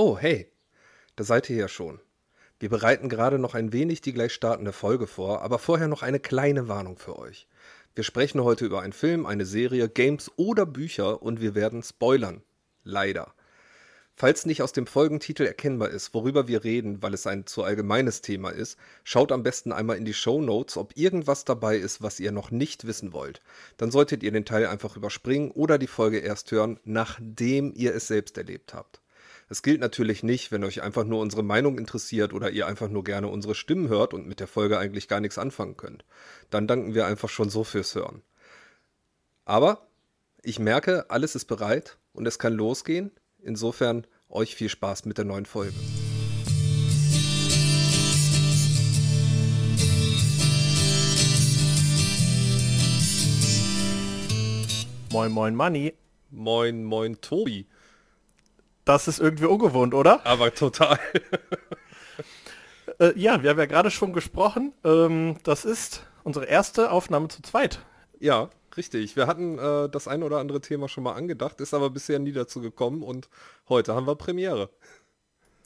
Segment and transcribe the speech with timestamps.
[0.00, 0.46] Oh, hey,
[1.16, 1.98] da seid ihr ja schon.
[2.60, 6.20] Wir bereiten gerade noch ein wenig die gleich startende Folge vor, aber vorher noch eine
[6.20, 7.48] kleine Warnung für euch.
[7.96, 12.42] Wir sprechen heute über einen Film, eine Serie, Games oder Bücher und wir werden spoilern.
[12.84, 13.34] Leider.
[14.14, 18.20] Falls nicht aus dem Folgentitel erkennbar ist, worüber wir reden, weil es ein zu allgemeines
[18.20, 22.20] Thema ist, schaut am besten einmal in die Show Notes, ob irgendwas dabei ist, was
[22.20, 23.42] ihr noch nicht wissen wollt.
[23.78, 28.06] Dann solltet ihr den Teil einfach überspringen oder die Folge erst hören, nachdem ihr es
[28.06, 28.97] selbst erlebt habt.
[29.50, 33.02] Es gilt natürlich nicht, wenn euch einfach nur unsere Meinung interessiert oder ihr einfach nur
[33.02, 36.04] gerne unsere Stimmen hört und mit der Folge eigentlich gar nichts anfangen könnt.
[36.50, 38.20] Dann danken wir einfach schon so fürs Hören.
[39.46, 39.88] Aber
[40.42, 43.10] ich merke, alles ist bereit und es kann losgehen.
[43.40, 45.72] Insofern euch viel Spaß mit der neuen Folge.
[55.10, 55.94] Moin, moin, Manni.
[56.30, 57.66] Moin, moin, Tobi.
[58.88, 60.24] Das ist irgendwie ungewohnt, oder?
[60.24, 60.98] Aber total.
[62.98, 64.72] äh, ja, wir haben ja gerade schon gesprochen.
[64.82, 67.80] Ähm, das ist unsere erste Aufnahme zu zweit.
[68.18, 69.14] Ja, richtig.
[69.14, 72.32] Wir hatten äh, das ein oder andere Thema schon mal angedacht, ist aber bisher nie
[72.32, 73.28] dazu gekommen und
[73.68, 74.70] heute haben wir Premiere.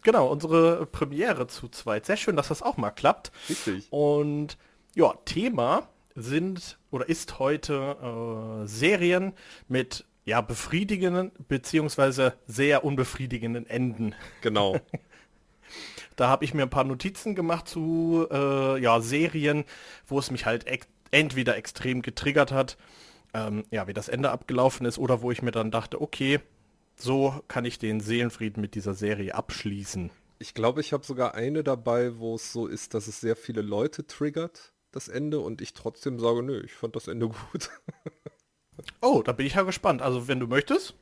[0.02, 2.06] Genau, unsere Premiere zu zweit.
[2.06, 3.30] Sehr schön, dass das auch mal klappt.
[3.48, 3.86] Richtig.
[3.92, 4.58] Und
[4.96, 9.34] ja, Thema sind oder ist heute äh, Serien
[9.68, 14.14] mit ja, befriedigenden beziehungsweise sehr unbefriedigenden Enden.
[14.40, 14.78] Genau.
[16.16, 19.64] da habe ich mir ein paar Notizen gemacht zu äh, ja, Serien,
[20.06, 20.66] wo es mich halt
[21.10, 22.76] entweder extrem getriggert hat,
[23.34, 26.40] ähm, ja, wie das Ende abgelaufen ist, oder wo ich mir dann dachte, okay,
[26.96, 30.10] so kann ich den Seelenfrieden mit dieser Serie abschließen.
[30.38, 33.62] Ich glaube, ich habe sogar eine dabei, wo es so ist, dass es sehr viele
[33.62, 37.70] Leute triggert, das Ende, und ich trotzdem sage, nö, ich fand das Ende gut.
[39.00, 40.02] Oh, da bin ich ja gespannt.
[40.02, 40.94] Also wenn du möchtest.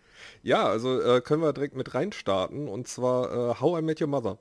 [0.43, 4.09] Ja, also äh, können wir direkt mit reinstarten und zwar äh, How I Met Your
[4.09, 4.39] Mother.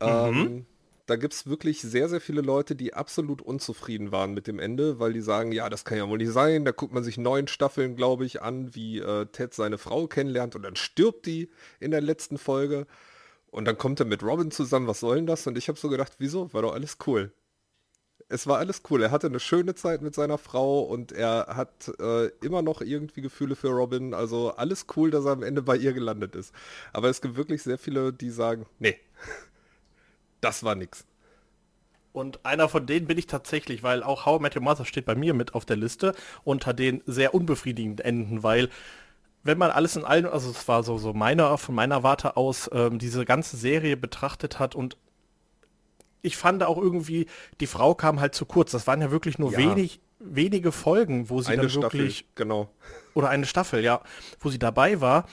[0.00, 0.66] Ähm, mhm.
[1.06, 4.98] Da gibt es wirklich sehr, sehr viele Leute, die absolut unzufrieden waren mit dem Ende,
[4.98, 6.64] weil die sagen, ja, das kann ja wohl nicht sein.
[6.64, 10.56] Da guckt man sich neun Staffeln, glaube ich, an, wie äh, Ted seine Frau kennenlernt
[10.56, 12.86] und dann stirbt die in der letzten Folge.
[13.50, 15.46] Und dann kommt er mit Robin zusammen, was soll denn das?
[15.46, 16.52] Und ich habe so gedacht, wieso?
[16.54, 17.32] War doch alles cool
[18.28, 19.02] es war alles cool.
[19.02, 23.20] Er hatte eine schöne Zeit mit seiner Frau und er hat äh, immer noch irgendwie
[23.20, 24.14] Gefühle für Robin.
[24.14, 26.54] Also alles cool, dass er am Ende bei ihr gelandet ist.
[26.92, 28.98] Aber es gibt wirklich sehr viele, die sagen, nee,
[30.40, 31.04] das war nix.
[32.12, 35.04] Und einer von denen bin ich tatsächlich, weil auch How I Met Your Mother steht
[35.04, 36.14] bei mir mit auf der Liste
[36.44, 38.68] unter den sehr unbefriedigenden Enden, weil
[39.42, 42.70] wenn man alles in allem, also es war so, so meine, von meiner Warte aus,
[42.72, 44.96] ähm, diese ganze Serie betrachtet hat und
[46.24, 47.26] ich fand auch irgendwie,
[47.60, 48.72] die Frau kam halt zu kurz.
[48.72, 49.58] Das waren ja wirklich nur ja.
[49.58, 52.70] wenig, wenige Folgen, wo sie eine dann Staffel, wirklich genau
[53.14, 54.00] oder eine Staffel, ja,
[54.40, 55.26] wo sie dabei war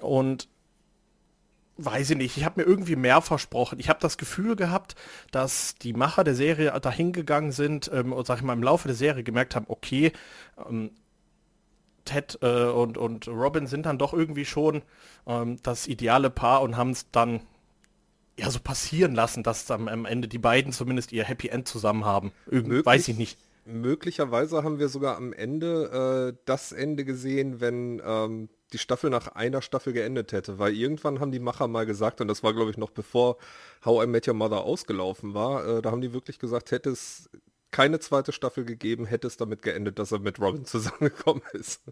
[0.00, 0.48] und
[1.76, 3.78] weiß ich nicht, ich habe mir irgendwie mehr versprochen.
[3.78, 4.96] Ich habe das Gefühl gehabt,
[5.30, 8.88] dass die Macher der Serie dahin gegangen sind ähm, und sag ich mal im Laufe
[8.88, 10.12] der Serie gemerkt haben, okay,
[10.68, 10.90] ähm,
[12.04, 14.82] Ted äh, und, und Robin sind dann doch irgendwie schon
[15.26, 17.40] ähm, das ideale Paar und haben es dann
[18.38, 22.04] ja so passieren lassen, dass am, am, Ende die beiden zumindest ihr Happy End zusammen
[22.04, 22.32] haben.
[22.46, 23.38] Irgendwie, weiß ich nicht.
[23.64, 29.28] Möglicherweise haben wir sogar am Ende äh, das Ende gesehen, wenn ähm, die Staffel nach
[29.28, 32.70] einer Staffel geendet hätte, weil irgendwann haben die Macher mal gesagt, und das war glaube
[32.70, 33.36] ich noch bevor
[33.84, 37.28] How I Met Your Mother ausgelaufen war, äh, da haben die wirklich gesagt, hätte es
[37.70, 41.82] keine zweite Staffel gegeben, hätte es damit geendet, dass er mit Robin zusammengekommen ist.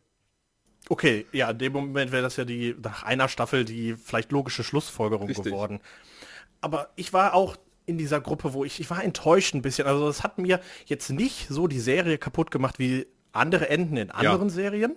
[0.89, 4.63] Okay, ja, in dem Moment wäre das ja die nach einer Staffel die vielleicht logische
[4.63, 5.47] Schlussfolgerung Richtig.
[5.47, 5.81] geworden
[6.67, 7.57] aber ich war auch
[7.87, 9.87] in dieser Gruppe, wo ich, ich war enttäuscht ein bisschen.
[9.87, 14.11] Also es hat mir jetzt nicht so die Serie kaputt gemacht wie andere Enden in
[14.11, 14.55] anderen ja.
[14.55, 14.97] Serien.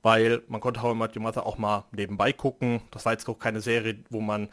[0.00, 2.82] Weil man konnte How I Met Your Mother auch mal nebenbei gucken.
[2.92, 4.48] Das war jetzt auch keine Serie, wo man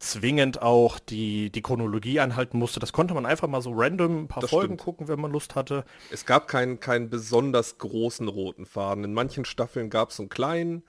[0.00, 2.80] zwingend auch die, die Chronologie anhalten musste.
[2.80, 4.80] Das konnte man einfach mal so random ein paar das Folgen stimmt.
[4.80, 5.84] gucken, wenn man Lust hatte.
[6.10, 9.04] Es gab keinen, keinen besonders großen roten Faden.
[9.04, 10.82] In manchen Staffeln gab es einen kleinen,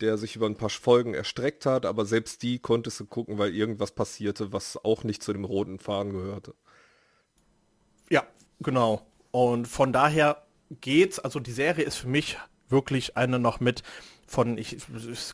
[0.00, 3.54] der sich über ein paar Folgen erstreckt hat, aber selbst die konntest du gucken, weil
[3.54, 6.54] irgendwas passierte, was auch nicht zu dem roten Faden gehörte.
[8.10, 8.24] Ja,
[8.60, 9.06] genau.
[9.30, 10.42] Und von daher
[10.80, 12.38] geht's, also die Serie ist für mich
[12.68, 13.82] wirklich eine noch mit
[14.26, 14.78] von, ich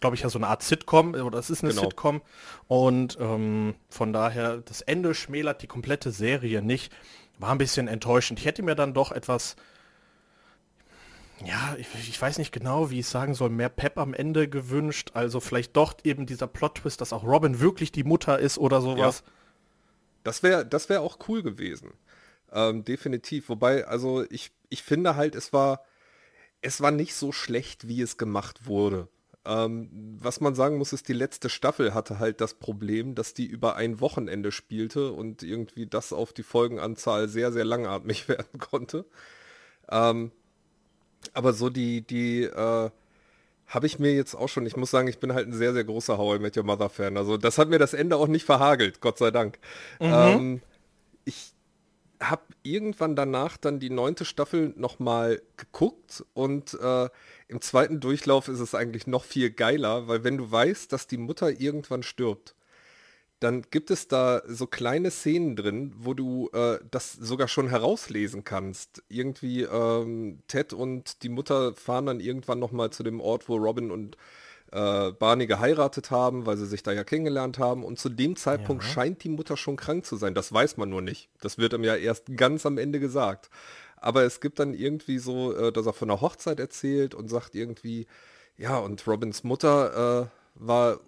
[0.01, 1.85] glaube ich ja so eine Art Sitcom oder es ist eine genau.
[1.85, 2.21] Sitcom
[2.67, 6.93] und ähm, von daher das Ende schmälert die komplette Serie nicht.
[7.39, 8.41] War ein bisschen enttäuschend.
[8.41, 9.55] Ich hätte mir dann doch etwas
[11.45, 15.13] ja, ich, ich, weiß nicht genau, wie ich sagen soll, mehr Pep am Ende gewünscht.
[15.15, 19.23] Also vielleicht doch eben dieser Plot-Twist, dass auch Robin wirklich die Mutter ist oder sowas.
[19.25, 19.33] Ja.
[20.25, 21.93] Das wäre das wär auch cool gewesen.
[22.53, 23.49] Ähm, definitiv.
[23.49, 25.85] Wobei, also ich, ich finde halt, es war,
[26.61, 29.09] es war nicht so schlecht, wie es gemacht wurde.
[29.45, 29.89] Ähm,
[30.21, 33.77] was man sagen muss, ist, die letzte Staffel hatte halt das Problem, dass die über
[33.77, 39.07] ein Wochenende spielte und irgendwie das auf die Folgenanzahl sehr, sehr langatmig werden konnte.
[39.91, 40.33] Ähm,
[41.35, 42.91] aber so die, die, äh,
[43.69, 45.85] habe ich mir jetzt auch schon, ich muss sagen, ich bin halt ein sehr, sehr
[45.85, 47.17] großer How I Met Your Mother Fan.
[47.17, 49.59] Also das hat mir das Ende auch nicht verhagelt, Gott sei Dank.
[50.01, 50.07] Mhm.
[50.11, 50.63] Ähm,
[51.25, 51.53] ich
[52.21, 57.09] habe irgendwann danach dann die neunte Staffel nochmal geguckt und äh,
[57.47, 61.19] im zweiten Durchlauf ist es eigentlich noch viel geiler, weil wenn du weißt, dass die
[61.19, 62.55] Mutter irgendwann stirbt,
[63.41, 68.45] dann gibt es da so kleine Szenen drin, wo du äh, das sogar schon herauslesen
[68.45, 69.03] kannst.
[69.09, 73.91] Irgendwie ähm, Ted und die Mutter fahren dann irgendwann nochmal zu dem Ort, wo Robin
[73.91, 74.17] und
[74.73, 77.85] äh, Barney geheiratet haben, weil sie sich da ja kennengelernt haben.
[77.85, 78.91] Und zu dem Zeitpunkt ja.
[78.91, 80.35] scheint die Mutter schon krank zu sein.
[80.35, 81.31] Das weiß man nur nicht.
[81.41, 83.51] Das wird ihm ja erst ganz am Ende gesagt.
[83.97, 87.55] Aber es gibt dann irgendwie so, äh, dass er von der Hochzeit erzählt und sagt
[87.55, 88.07] irgendwie,
[88.57, 91.01] ja, und Robins Mutter äh, war,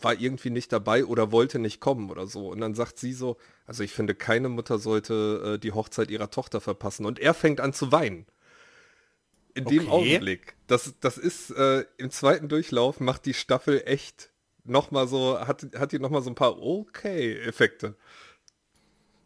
[0.00, 2.48] war irgendwie nicht dabei oder wollte nicht kommen oder so.
[2.48, 6.30] Und dann sagt sie so, also ich finde, keine Mutter sollte äh, die Hochzeit ihrer
[6.30, 7.06] Tochter verpassen.
[7.06, 8.26] Und er fängt an zu weinen
[9.54, 9.78] in okay.
[9.78, 10.54] dem Augenblick.
[10.66, 14.30] Das, das ist äh, im zweiten Durchlauf macht die Staffel echt
[14.64, 17.96] noch mal so, hat, hat die noch mal so ein paar Okay-Effekte.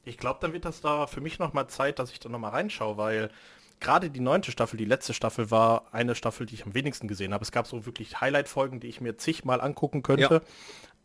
[0.04, 2.38] Ich glaube, dann wird das da für mich noch mal Zeit, dass ich da noch
[2.38, 3.30] mal reinschaue, weil
[3.80, 7.34] gerade die neunte Staffel, die letzte Staffel war eine Staffel, die ich am wenigsten gesehen
[7.34, 7.42] habe.
[7.42, 10.34] Es gab so wirklich Highlight-Folgen, die ich mir zigmal angucken könnte.
[10.34, 10.40] Ja.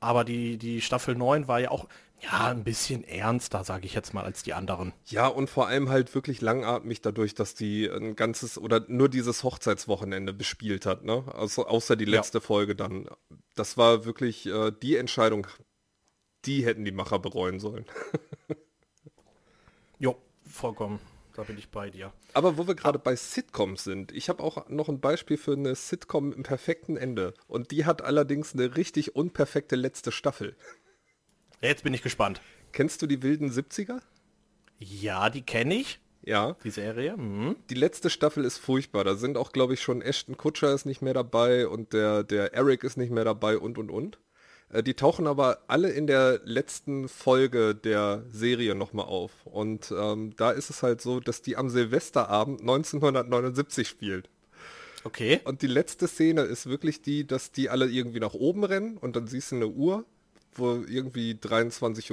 [0.02, 1.88] Aber die, die Staffel 9 war ja auch
[2.22, 4.94] ja, ein bisschen ernster, sage ich jetzt mal, als die anderen.
[5.06, 9.44] Ja, und vor allem halt wirklich langatmig dadurch, dass die ein ganzes oder nur dieses
[9.44, 11.24] Hochzeitswochenende bespielt hat, ne?
[11.34, 12.44] Also, außer die letzte ja.
[12.44, 13.08] Folge dann.
[13.56, 15.48] Das war wirklich äh, die Entscheidung,
[16.46, 17.86] die hätten die Macher bereuen sollen.
[20.00, 20.16] jo,
[20.48, 21.00] vollkommen.
[21.36, 22.14] Da bin ich bei dir.
[22.34, 25.76] Aber wo wir gerade bei Sitcoms sind, ich habe auch noch ein Beispiel für eine
[25.76, 27.34] Sitcom im perfekten Ende.
[27.48, 30.56] Und die hat allerdings eine richtig unperfekte letzte Staffel.
[31.62, 32.42] Jetzt bin ich gespannt.
[32.72, 34.00] Kennst du die wilden 70er?
[34.80, 36.00] Ja, die kenne ich.
[36.24, 36.56] Ja.
[36.64, 37.16] Die Serie.
[37.18, 37.56] Mhm.
[37.70, 39.04] Die letzte Staffel ist furchtbar.
[39.04, 42.54] Da sind auch, glaube ich, schon Ashton Kutscher ist nicht mehr dabei und der, der
[42.54, 44.20] Eric ist nicht mehr dabei und und und.
[44.70, 49.32] Äh, die tauchen aber alle in der letzten Folge der Serie nochmal auf.
[49.46, 54.30] Und ähm, da ist es halt so, dass die am Silvesterabend 1979 spielt.
[55.04, 55.40] Okay.
[55.44, 59.16] Und die letzte Szene ist wirklich die, dass die alle irgendwie nach oben rennen und
[59.16, 60.06] dann siehst du eine Uhr
[60.58, 62.12] wo irgendwie 23.59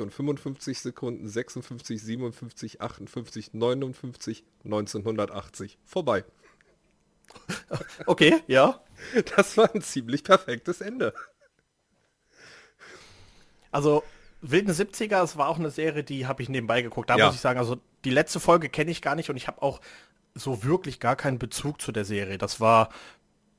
[0.00, 5.78] Uhr und 55 Sekunden, 56, 57, 58, 59, 1980.
[5.84, 6.24] Vorbei.
[8.06, 8.80] Okay, ja.
[9.34, 11.14] Das war ein ziemlich perfektes Ende.
[13.74, 14.04] Also
[14.40, 17.10] Wilden 70er, es war auch eine Serie, die habe ich nebenbei geguckt.
[17.10, 17.26] Da ja.
[17.26, 19.80] muss ich sagen, also die letzte Folge kenne ich gar nicht und ich habe auch
[20.34, 22.38] so wirklich gar keinen Bezug zu der Serie.
[22.38, 22.90] Das war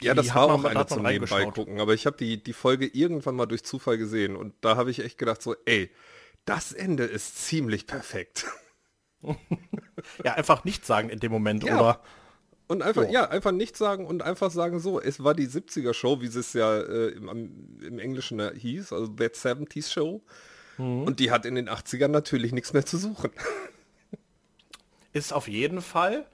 [0.01, 3.35] ja, das war auch eine zum Nebenbei gucken, aber ich habe die, die Folge irgendwann
[3.35, 5.91] mal durch Zufall gesehen und da habe ich echt gedacht so, ey,
[6.45, 8.45] das Ende ist ziemlich perfekt.
[10.23, 11.77] ja, einfach nichts sagen in dem Moment, ja.
[11.77, 12.01] oder?
[12.67, 13.12] Und einfach, so.
[13.12, 16.53] ja, einfach nichts sagen und einfach sagen so, es war die 70er Show, wie es
[16.53, 20.23] ja äh, im, im, Englischen äh, hieß, also That 70s Show.
[20.77, 21.03] Mhm.
[21.03, 23.29] Und die hat in den 80ern natürlich nichts mehr zu suchen.
[25.13, 26.25] Ist auf jeden Fall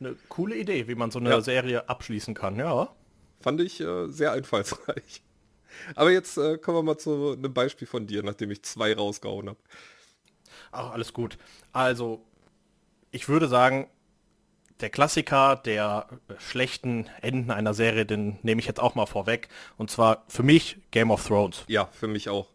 [0.00, 1.40] eine coole Idee, wie man so eine ja.
[1.40, 2.94] Serie abschließen kann, ja.
[3.40, 5.22] Fand ich äh, sehr einfallsreich.
[5.94, 9.48] Aber jetzt äh, kommen wir mal zu einem Beispiel von dir, nachdem ich zwei rausgehauen
[9.48, 9.58] habe.
[10.72, 11.38] Ach, alles gut.
[11.72, 12.24] Also,
[13.10, 13.88] ich würde sagen,
[14.80, 19.48] der Klassiker der äh, schlechten Enden einer Serie, den nehme ich jetzt auch mal vorweg.
[19.76, 21.64] Und zwar für mich Game of Thrones.
[21.68, 22.48] Ja, für mich auch.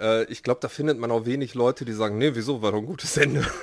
[0.00, 2.78] Äh, ich glaube, da findet man auch wenig Leute, die sagen, nee, wieso, war doch
[2.78, 3.46] ein gutes Ende.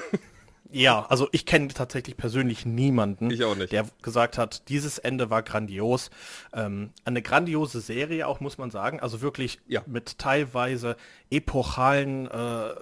[0.74, 3.42] Ja, also ich kenne tatsächlich persönlich niemanden, nicht.
[3.74, 6.10] der gesagt hat, dieses Ende war grandios.
[6.54, 9.02] Ähm, eine grandiose Serie auch, muss man sagen.
[9.02, 9.84] Also wirklich ja.
[9.86, 10.96] mit teilweise
[11.30, 12.74] epochalen äh,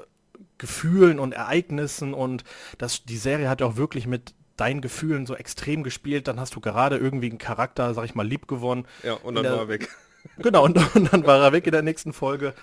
[0.59, 2.43] Gefühlen und Ereignissen und
[2.77, 6.27] das, die Serie hat auch wirklich mit deinen Gefühlen so extrem gespielt.
[6.27, 8.85] Dann hast du gerade irgendwie einen Charakter, sag ich mal, lieb gewonnen.
[9.03, 9.89] Ja, und dann der, war er weg.
[10.37, 12.53] Genau, und, und, dann war er weg in der nächsten Folge.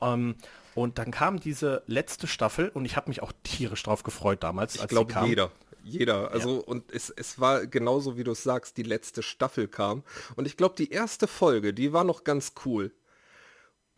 [0.00, 0.36] Ähm,
[0.74, 4.76] und dann kam diese letzte Staffel und ich habe mich auch tierisch drauf gefreut damals.
[4.76, 5.50] Ich glaube jeder.
[5.84, 6.30] Jeder.
[6.30, 6.62] Also ja.
[6.62, 10.02] und es, es war genauso wie du es sagst, die letzte Staffel kam.
[10.34, 12.90] Und ich glaube, die erste Folge, die war noch ganz cool.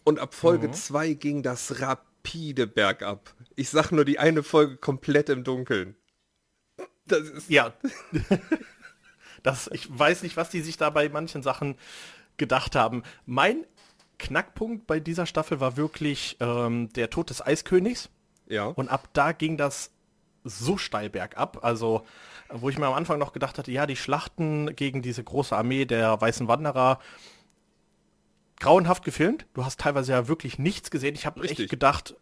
[0.05, 1.19] Und ab Folge 2 mhm.
[1.19, 3.35] ging das rapide bergab.
[3.55, 5.97] Ich sag nur die eine Folge komplett im Dunkeln.
[7.07, 7.73] Das ist ja.
[9.43, 11.77] das, ich weiß nicht, was die sich da bei manchen Sachen
[12.37, 13.03] gedacht haben.
[13.25, 13.65] Mein
[14.19, 18.09] Knackpunkt bei dieser Staffel war wirklich ähm, der Tod des Eiskönigs.
[18.49, 18.67] Ja.
[18.67, 19.91] Und ab da ging das
[20.45, 21.65] so steil bergab.
[21.65, 22.07] Also,
[22.51, 25.85] wo ich mir am Anfang noch gedacht hatte, ja, die Schlachten gegen diese große Armee
[25.85, 27.01] der Weißen Wanderer,
[28.61, 29.47] grauenhaft gefilmt.
[29.55, 31.15] Du hast teilweise ja wirklich nichts gesehen.
[31.15, 32.15] Ich habe echt gedacht,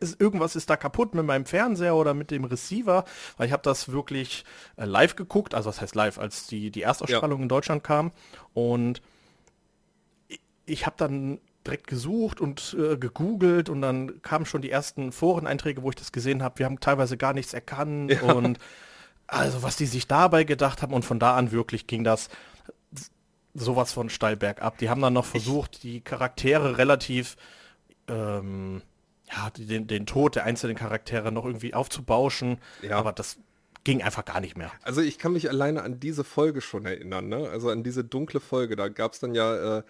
[0.00, 3.04] ist, irgendwas ist da kaputt mit meinem Fernseher oder mit dem Receiver,
[3.36, 4.44] weil ich habe das wirklich
[4.76, 7.42] äh, live geguckt, also das heißt live, als die, die Erstausstrahlung ja.
[7.42, 8.12] in Deutschland kam.
[8.54, 9.02] Und
[10.28, 15.12] ich, ich habe dann direkt gesucht und äh, gegoogelt und dann kamen schon die ersten
[15.12, 16.58] Foreneinträge, wo ich das gesehen habe.
[16.58, 18.32] Wir haben teilweise gar nichts erkannt ja.
[18.32, 18.58] und
[19.26, 22.28] also was die sich dabei gedacht haben und von da an wirklich ging das
[23.54, 24.78] sowas von steil bergab.
[24.78, 27.36] Die haben dann noch versucht, ich die Charaktere relativ
[28.08, 28.82] ähm,
[29.32, 32.58] ja, den, den Tod der einzelnen Charaktere noch irgendwie aufzubauschen.
[32.82, 32.96] Ja.
[32.96, 33.38] Aber das
[33.84, 34.72] ging einfach gar nicht mehr.
[34.82, 37.48] Also ich kann mich alleine an diese Folge schon erinnern, ne?
[37.48, 38.76] Also an diese dunkle Folge.
[38.76, 39.82] Da gab es dann ja äh,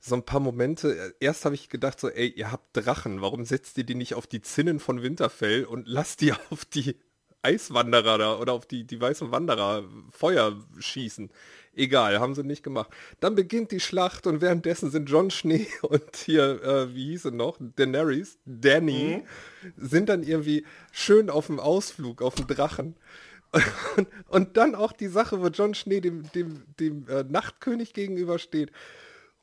[0.00, 1.14] so ein paar Momente.
[1.20, 3.20] Erst habe ich gedacht so, ey, ihr habt Drachen.
[3.20, 6.96] Warum setzt ihr die nicht auf die Zinnen von Winterfell und lasst die auf die
[7.42, 11.30] Eiswanderer da oder auf die, die weißen Wanderer Feuer schießen?
[11.76, 12.90] Egal, haben sie nicht gemacht.
[13.20, 17.30] Dann beginnt die Schlacht und währenddessen sind John Schnee und hier, äh, wie hieß er
[17.32, 19.72] noch, Daenerys, Danny, mhm.
[19.76, 22.96] sind dann irgendwie schön auf dem Ausflug, auf dem Drachen.
[23.96, 28.72] Und, und, dann auch die Sache, wo John Schnee dem, dem, dem äh, Nachtkönig gegenübersteht.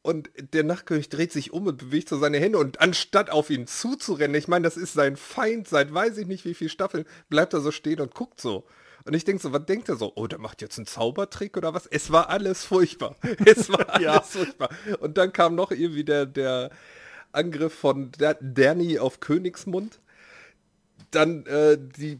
[0.01, 3.67] Und der Nachtkönig dreht sich um und bewegt so seine Hände und anstatt auf ihn
[3.67, 7.53] zuzurennen, ich meine, das ist sein Feind seit weiß ich nicht wie viel Staffeln, bleibt
[7.53, 8.65] er so stehen und guckt so.
[9.05, 10.11] Und ich denke so, was denkt er so?
[10.15, 11.87] Oh, der macht jetzt einen Zaubertrick oder was?
[11.87, 13.15] Es war alles furchtbar.
[13.45, 14.21] Es war alles ja.
[14.21, 14.69] furchtbar.
[14.99, 16.69] Und dann kam noch irgendwie der, der
[17.31, 19.99] Angriff von Danny auf Königsmund.
[21.11, 22.19] Dann äh, die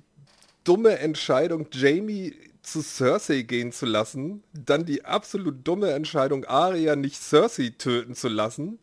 [0.63, 4.43] dumme Entscheidung, Jamie zu Cersei gehen zu lassen.
[4.53, 8.79] Dann die absolut dumme Entscheidung, Arya nicht Cersei töten zu lassen.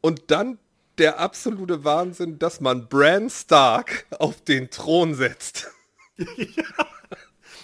[0.00, 0.58] Und dann
[0.98, 5.70] der absolute Wahnsinn, dass man Bran Stark auf den Thron setzt.
[6.16, 6.86] ja.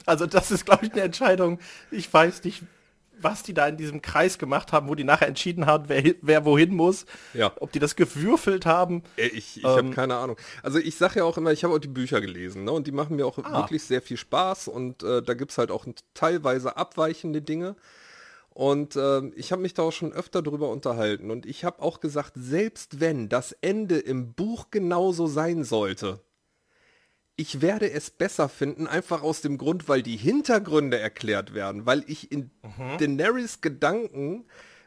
[0.07, 1.59] Also das ist, glaube ich, eine Entscheidung.
[1.90, 2.62] Ich weiß nicht,
[3.23, 6.45] was die da in diesem Kreis gemacht haben, wo die nachher entschieden haben, wer, wer
[6.45, 7.07] wohin muss.
[7.35, 7.52] Ja.
[7.61, 9.02] Ob die das gewürfelt haben.
[9.16, 10.37] Ich, ich ähm, habe keine Ahnung.
[10.62, 12.73] Also ich sage ja auch immer, ich habe auch die Bücher gelesen ne?
[12.73, 13.59] und die machen mir auch ah.
[13.59, 17.76] wirklich sehr viel Spaß und äh, da gibt es halt auch teilweise abweichende Dinge.
[18.52, 22.00] Und äh, ich habe mich da auch schon öfter drüber unterhalten und ich habe auch
[22.00, 26.21] gesagt, selbst wenn das Ende im Buch genauso sein sollte,
[27.41, 32.05] ich werde es besser finden, einfach aus dem Grund, weil die Hintergründe erklärt werden, weil
[32.07, 32.99] ich in mhm.
[32.99, 34.45] Daenerys Gedanken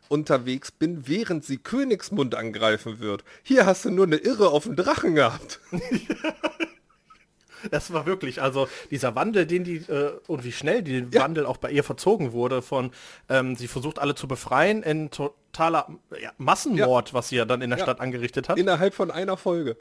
[0.07, 3.23] unterwegs bin, während sie Königsmund angreifen wird.
[3.41, 5.59] Hier hast du nur eine Irre auf dem Drachen gehabt.
[7.71, 11.21] Das war wirklich, also dieser Wandel, den die, äh, und wie schnell der ja.
[11.21, 12.91] Wandel auch bei ihr verzogen wurde, von
[13.29, 15.87] ähm, sie versucht alle zu befreien, in totaler
[16.21, 17.13] ja, Massenmord, ja.
[17.13, 18.59] was sie ja dann in der Stadt angerichtet hat.
[18.59, 19.77] Innerhalb von einer Folge.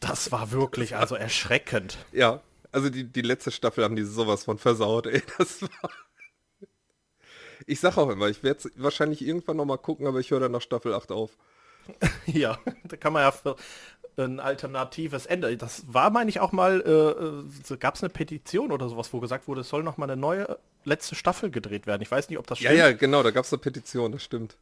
[0.00, 1.98] Das war wirklich also erschreckend.
[2.12, 5.22] Ja, also die, die letzte Staffel haben die sowas von versaut, ey.
[5.38, 5.68] Das war.
[7.68, 10.52] Ich sag auch immer, ich werde wahrscheinlich irgendwann noch mal gucken, aber ich höre dann
[10.52, 11.30] nach Staffel 8 auf.
[12.26, 13.56] ja, da kann man ja für
[14.18, 15.56] ein alternatives Ende.
[15.56, 19.20] Das war, meine ich, auch mal, äh, äh gab es eine Petition oder sowas, wo
[19.20, 22.02] gesagt wurde, es soll noch mal eine neue letzte Staffel gedreht werden.
[22.02, 22.74] Ich weiß nicht, ob das stimmt.
[22.74, 24.56] Ja, ja, genau, da gab es eine Petition, das stimmt.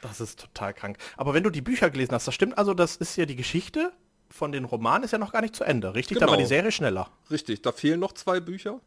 [0.00, 0.98] Das ist total krank.
[1.16, 3.92] Aber wenn du die Bücher gelesen hast, das stimmt also, das ist ja die Geschichte
[4.30, 6.16] von den Romanen ist ja noch gar nicht zu Ende, richtig?
[6.16, 6.26] Genau.
[6.26, 6.48] Da war die genau.
[6.48, 7.10] Serie schneller.
[7.30, 8.80] Richtig, da fehlen noch zwei Bücher.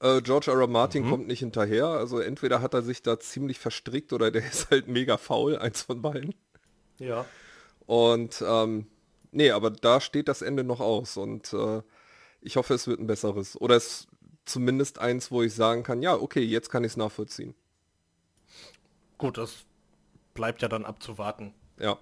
[0.00, 0.58] Äh, George R.
[0.58, 0.66] R.
[0.66, 1.10] Martin mhm.
[1.10, 1.86] kommt nicht hinterher.
[1.86, 5.82] Also entweder hat er sich da ziemlich verstrickt oder der ist halt mega faul, eins
[5.82, 6.34] von beiden.
[6.98, 7.24] Ja.
[7.86, 8.86] Und ähm,
[9.32, 11.82] nee, aber da steht das Ende noch aus und äh,
[12.40, 13.60] ich hoffe, es wird ein besseres.
[13.60, 14.06] Oder es
[14.44, 17.54] zumindest eins, wo ich sagen kann, ja, okay, jetzt kann ich es nachvollziehen.
[19.18, 19.64] Gut, das
[20.34, 21.54] bleibt ja dann abzuwarten.
[21.78, 21.98] Ja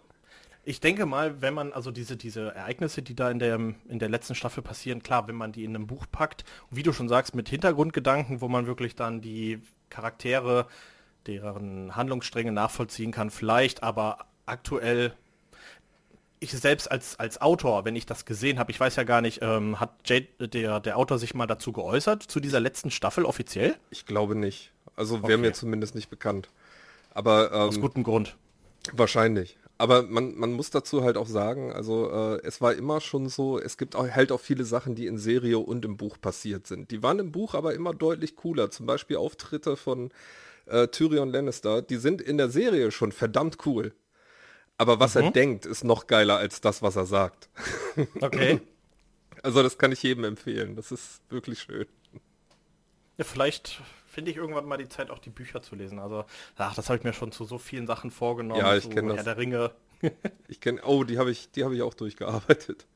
[0.64, 4.08] ich denke mal, wenn man also diese, diese Ereignisse, die da in der, in der
[4.08, 7.34] letzten Staffel passieren, klar, wenn man die in einem Buch packt, wie du schon sagst,
[7.34, 10.66] mit Hintergrundgedanken, wo man wirklich dann die Charaktere,
[11.26, 15.14] deren Handlungsstränge nachvollziehen kann, vielleicht, aber aktuell
[16.40, 19.40] ich selbst als, als Autor, wenn ich das gesehen habe, ich weiß ja gar nicht,
[19.42, 23.76] ähm, hat Jade, der, der Autor sich mal dazu geäußert, zu dieser letzten Staffel offiziell?
[23.90, 24.72] Ich glaube nicht.
[24.96, 25.48] Also wäre okay.
[25.48, 26.48] mir zumindest nicht bekannt.
[27.12, 28.36] Aber ähm, aus gutem Grund.
[28.92, 29.58] Wahrscheinlich.
[29.80, 33.58] Aber man, man muss dazu halt auch sagen, also äh, es war immer schon so,
[33.58, 36.90] es gibt auch, halt auch viele Sachen, die in Serie und im Buch passiert sind.
[36.90, 38.70] Die waren im Buch aber immer deutlich cooler.
[38.70, 40.10] Zum Beispiel Auftritte von
[40.66, 43.94] äh, Tyrion Lannister, die sind in der Serie schon verdammt cool.
[44.76, 45.22] Aber was mhm.
[45.22, 47.48] er denkt, ist noch geiler als das, was er sagt.
[48.20, 48.60] Okay.
[49.42, 50.76] also das kann ich jedem empfehlen.
[50.76, 51.86] Das ist wirklich schön.
[53.16, 53.80] Ja, vielleicht
[54.20, 55.98] finde ich irgendwann mal die Zeit, auch die Bücher zu lesen.
[55.98, 56.26] Also,
[56.58, 58.60] ach, das habe ich mir schon zu so vielen Sachen vorgenommen.
[58.60, 59.24] Ja, ich kenne das.
[59.24, 59.70] der Ringe.
[60.48, 62.86] ich kenne, oh, die habe ich, die habe ich auch durchgearbeitet.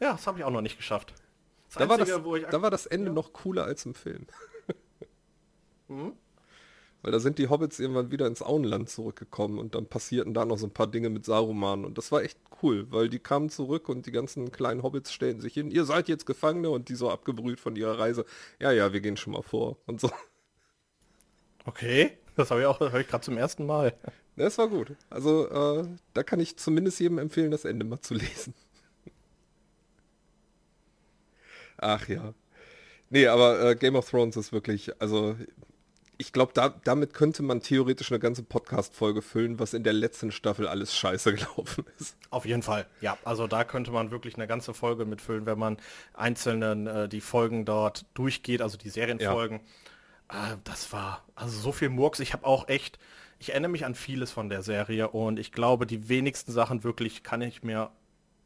[0.00, 1.12] Ja, das habe ich auch noch nicht geschafft.
[1.68, 3.12] Das da, Einzige, war das, da war das Ende ja.
[3.12, 4.26] noch cooler als im Film.
[5.88, 6.14] mhm.
[7.02, 10.56] Weil da sind die Hobbits irgendwann wieder ins Auenland zurückgekommen und dann passierten da noch
[10.56, 13.88] so ein paar Dinge mit Saruman und das war echt cool, weil die kamen zurück
[13.88, 17.10] und die ganzen kleinen Hobbits stellten sich hin, ihr seid jetzt Gefangene und die so
[17.10, 18.24] abgebrüht von ihrer Reise,
[18.60, 20.10] ja, ja, wir gehen schon mal vor und so.
[21.64, 23.94] Okay, das habe ich auch hab gerade zum ersten Mal.
[24.36, 24.96] Das war gut.
[25.10, 28.54] Also äh, da kann ich zumindest jedem empfehlen, das Ende mal zu lesen.
[31.76, 32.32] Ach ja.
[33.10, 35.36] Nee, aber äh, Game of Thrones ist wirklich, also
[36.16, 40.30] ich glaube, da, damit könnte man theoretisch eine ganze Podcast-Folge füllen, was in der letzten
[40.30, 42.16] Staffel alles scheiße gelaufen ist.
[42.30, 43.18] Auf jeden Fall, ja.
[43.24, 45.76] Also da könnte man wirklich eine ganze Folge mitfüllen, wenn man
[46.14, 49.58] einzelnen äh, die Folgen dort durchgeht, also die Serienfolgen.
[49.58, 49.64] Ja.
[50.32, 52.20] Äh, das war also so viel Murks.
[52.20, 52.98] Ich habe auch echt,
[53.38, 57.22] ich erinnere mich an vieles von der Serie und ich glaube, die wenigsten Sachen wirklich
[57.22, 57.90] kann ich mir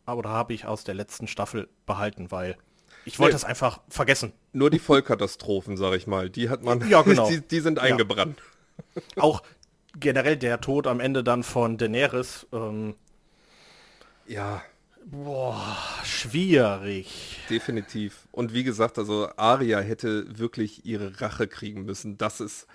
[0.07, 2.57] oder habe ich aus der letzten Staffel behalten, weil
[3.05, 4.33] ich wollte nee, das einfach vergessen.
[4.53, 6.29] Nur die Vollkatastrophen, sag ich mal.
[6.29, 6.81] Die hat man.
[6.89, 7.29] Ja, genau.
[7.31, 8.41] die, die sind eingebrannt.
[9.17, 9.23] Ja.
[9.23, 9.43] Auch
[9.99, 12.47] generell der Tod am Ende dann von Daenerys.
[12.53, 12.95] Ähm,
[14.27, 14.63] ja.
[15.09, 17.39] Boah, schwierig.
[17.49, 18.27] Definitiv.
[18.33, 22.19] Und wie gesagt, also Arya hätte wirklich ihre Rache kriegen müssen.
[22.19, 22.67] Das ist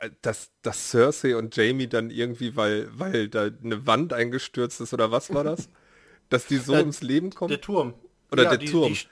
[0.00, 4.94] äh, dass, dass Cersei und Jamie dann irgendwie, weil, weil da eine Wand eingestürzt ist
[4.94, 5.68] oder was war das?
[6.30, 7.50] dass die so äh, ins Leben kommen?
[7.50, 7.94] Der Turm.
[8.32, 8.94] Oder ja, der die, Turm.
[8.94, 9.06] Die,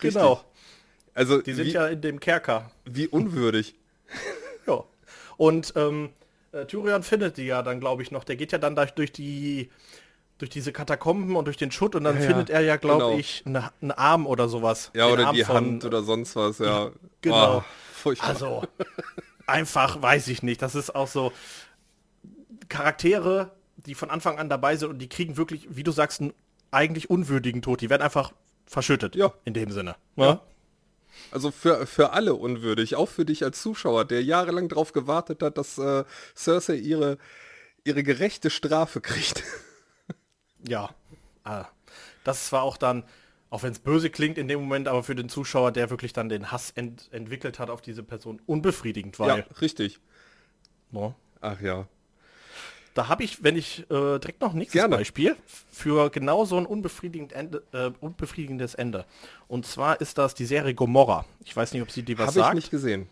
[0.00, 0.42] genau.
[1.12, 2.70] Also die sind wie, ja in dem Kerker.
[2.84, 3.74] Wie unwürdig.
[4.66, 4.82] ja.
[5.36, 6.10] Und ähm,
[6.52, 8.24] äh, Tyrion findet die ja dann, glaube ich, noch.
[8.24, 9.70] Der geht ja dann durch die
[10.38, 13.18] durch diese Katakomben und durch den Schutt und dann ja, findet er ja, glaube genau.
[13.18, 14.90] ich, einen eine Arm oder sowas.
[14.94, 16.90] Ja, oder Arm die von, Hand oder sonst was, ja.
[17.20, 17.64] Genau.
[18.04, 18.62] Oh, also,
[19.46, 20.60] einfach, weiß ich nicht.
[20.60, 21.32] Das ist auch so
[22.68, 26.34] Charaktere, die von Anfang an dabei sind und die kriegen wirklich, wie du sagst, einen
[26.70, 27.80] eigentlich unwürdigen Tod.
[27.80, 28.32] Die werden einfach
[28.66, 29.16] verschüttet.
[29.16, 29.32] Ja.
[29.44, 29.96] In dem Sinne.
[30.16, 30.24] Ja.
[30.24, 30.40] ja.
[31.30, 35.56] Also für, für alle unwürdig, auch für dich als Zuschauer, der jahrelang darauf gewartet hat,
[35.58, 36.04] dass äh,
[36.36, 37.18] Cersei ihre,
[37.84, 39.42] ihre gerechte Strafe kriegt.
[40.66, 40.90] Ja.
[41.44, 41.66] Ah.
[42.24, 43.04] Das war auch dann,
[43.50, 46.28] auch wenn es böse klingt in dem Moment, aber für den Zuschauer, der wirklich dann
[46.28, 49.38] den Hass ent entwickelt hat auf diese Person, unbefriedigend, weil.
[49.38, 50.00] Ja, richtig.
[50.90, 51.14] No.
[51.40, 51.86] Ach ja.
[52.94, 54.96] Da habe ich, wenn ich äh, direkt noch ein nächstes Gerne.
[54.96, 59.04] Beispiel für genau so ein unbefriedigend Ende, äh, unbefriedigendes Ende.
[59.48, 61.24] Und zwar ist das die Serie Gomorra.
[61.44, 62.46] Ich weiß nicht, ob sie dir was hab sagt.
[62.46, 63.08] Habe ich nicht gesehen.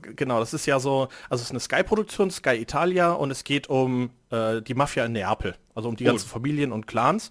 [0.00, 3.68] Genau, das ist ja so, also es ist eine Sky-Produktion, Sky Italia, und es geht
[3.68, 6.12] um äh, die Mafia in Neapel, also um die cool.
[6.12, 7.30] ganzen Familien und Clans.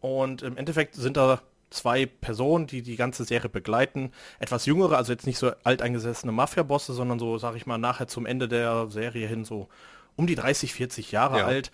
[0.00, 4.12] Und im Endeffekt sind da zwei Personen, die die ganze Serie begleiten.
[4.38, 8.26] Etwas jüngere, also jetzt nicht so alteingesessene Mafia-Bosse, sondern so, sag ich mal, nachher zum
[8.26, 9.68] Ende der Serie hin so
[10.16, 11.46] um die 30, 40 Jahre ja.
[11.46, 11.70] alt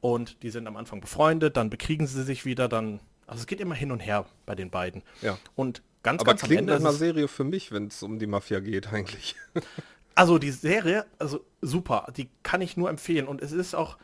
[0.00, 3.60] und die sind am Anfang befreundet, dann bekriegen sie sich wieder, dann, also es geht
[3.60, 5.02] immer hin und her bei den beiden.
[5.22, 5.38] Ja.
[5.54, 8.60] Und ganz, Aber ganz klingt nach einer Serie für mich, wenn es um die Mafia
[8.60, 9.34] geht eigentlich.
[10.14, 13.98] also die Serie, also super, die kann ich nur empfehlen und es ist auch,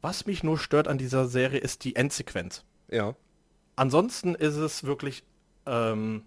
[0.00, 2.64] was mich nur stört an dieser Serie, ist die Endsequenz.
[2.90, 3.14] Ja.
[3.76, 5.22] Ansonsten ist es wirklich
[5.64, 6.22] ähm,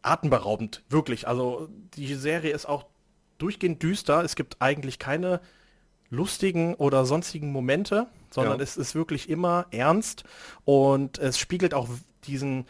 [0.00, 1.28] atemberaubend, wirklich.
[1.28, 2.86] Also die Serie ist auch
[3.36, 4.24] durchgehend düster.
[4.24, 5.42] Es gibt eigentlich keine
[6.08, 8.62] lustigen oder sonstigen Momente, sondern ja.
[8.62, 10.24] es ist wirklich immer ernst
[10.64, 11.88] und es spiegelt auch
[12.24, 12.64] diesen,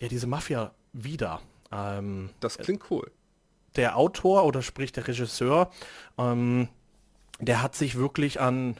[0.00, 1.40] ja, diese Mafia wieder.
[1.72, 3.10] Ähm, das klingt cool.
[3.76, 5.70] Der Autor oder sprich der Regisseur,
[6.18, 6.68] ähm,
[7.40, 8.76] der hat sich wirklich an,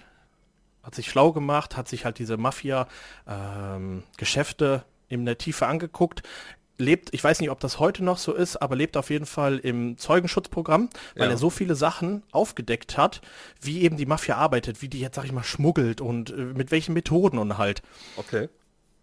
[0.83, 6.23] hat sich schlau gemacht, hat sich halt diese Mafia-Geschäfte ähm, in der Tiefe angeguckt
[6.79, 9.59] lebt, ich weiß nicht, ob das heute noch so ist, aber lebt auf jeden Fall
[9.59, 11.35] im Zeugenschutzprogramm, weil ja.
[11.35, 13.21] er so viele Sachen aufgedeckt hat,
[13.61, 16.71] wie eben die Mafia arbeitet, wie die jetzt, sag ich mal, schmuggelt und äh, mit
[16.71, 17.83] welchen Methoden und halt.
[18.17, 18.49] Okay.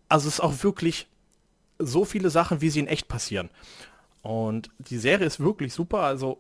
[0.10, 1.08] Also es ist auch wirklich
[1.86, 3.50] so viele Sachen, wie sie in echt passieren.
[4.22, 6.40] Und die Serie ist wirklich super, also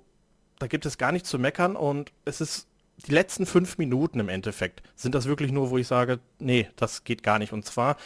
[0.59, 2.67] da gibt es gar nichts zu meckern und es ist
[3.07, 7.03] die letzten fünf Minuten im Endeffekt sind das wirklich nur, wo ich sage, nee, das
[7.03, 7.51] geht gar nicht.
[7.51, 7.97] Und zwar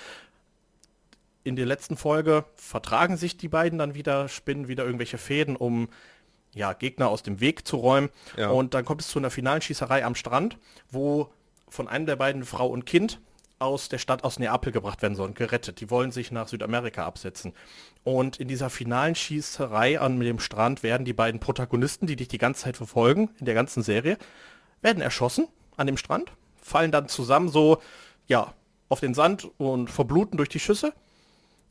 [1.43, 5.89] in der letzten Folge vertragen sich die beiden dann wieder, spinnen wieder irgendwelche Fäden, um
[6.53, 8.09] ja, Gegner aus dem Weg zu räumen.
[8.37, 8.49] Ja.
[8.49, 10.57] Und dann kommt es zu einer finalen Schießerei am Strand,
[10.89, 11.29] wo
[11.67, 13.19] von einem der beiden Frau und Kind
[13.59, 15.79] aus der Stadt aus Neapel gebracht werden sollen, gerettet.
[15.79, 17.53] Die wollen sich nach Südamerika absetzen.
[18.03, 22.37] Und in dieser finalen Schießerei an dem Strand werden die beiden Protagonisten, die dich die
[22.37, 24.17] ganze Zeit verfolgen, in der ganzen Serie,
[24.81, 27.81] werden erschossen an dem Strand, fallen dann zusammen so,
[28.27, 28.53] ja,
[28.89, 30.93] auf den Sand und verbluten durch die Schüsse.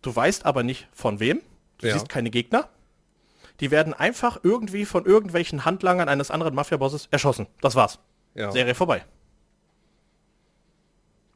[0.02, 1.40] Du weißt aber nicht von wem.
[1.78, 1.92] Du ja.
[1.92, 2.68] siehst keine Gegner.
[3.60, 7.46] Die werden einfach irgendwie von irgendwelchen Handlangern eines anderen Mafia-Bosses erschossen.
[7.60, 8.00] Das war's.
[8.34, 8.50] Ja.
[8.50, 9.04] Serie vorbei.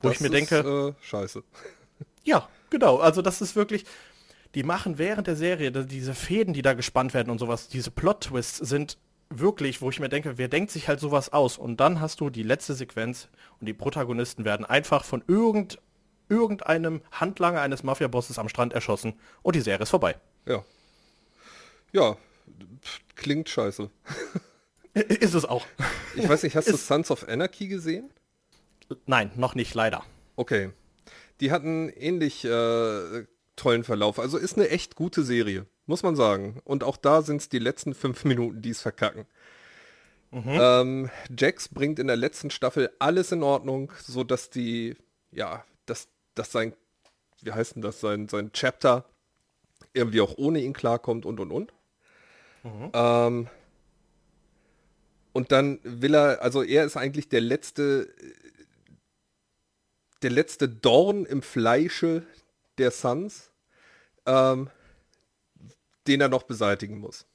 [0.00, 0.94] Wo das ich mir ist, denke.
[0.98, 1.42] Äh, scheiße.
[2.24, 2.98] Ja, genau.
[2.98, 3.84] Also das ist wirklich.
[4.54, 8.58] die machen während der Serie, diese Fäden, die da gespannt werden und sowas, diese Plot-Twists
[8.58, 8.98] sind
[9.30, 11.56] wirklich, wo ich mir denke, wer denkt sich halt sowas aus?
[11.58, 13.28] Und dann hast du die letzte Sequenz
[13.60, 15.78] und die Protagonisten werden einfach von irgend,
[16.28, 20.16] irgendeinem Handlanger eines Mafia-Bosses am Strand erschossen und die Serie ist vorbei.
[20.46, 20.64] Ja.
[21.92, 22.16] Ja,
[23.16, 23.90] klingt scheiße.
[24.94, 25.64] Ist es auch.
[26.16, 28.10] Ich weiß nicht, hast du Sons of Anarchy gesehen?
[29.06, 30.04] Nein, noch nicht, leider.
[30.36, 30.70] Okay.
[31.40, 34.18] Die hatten ähnlich äh, tollen Verlauf.
[34.18, 36.60] Also ist eine echt gute Serie, muss man sagen.
[36.64, 39.26] Und auch da sind es die letzten fünf Minuten, die es verkacken.
[40.30, 40.42] Mhm.
[40.46, 44.96] Ähm, Jax bringt in der letzten Staffel alles in Ordnung, so dass die,
[45.32, 46.74] ja, dass, dass sein,
[47.42, 49.06] wie heißt denn das, sein, sein Chapter
[49.94, 51.72] irgendwie auch ohne ihn klarkommt und und und.
[52.62, 52.90] Mhm.
[52.92, 53.48] Ähm,
[55.32, 58.12] und dann will er, also er ist eigentlich der letzte,
[60.22, 62.26] der letzte Dorn im Fleische
[62.78, 63.50] der Suns,
[64.26, 64.70] ähm,
[66.06, 67.26] den er noch beseitigen muss.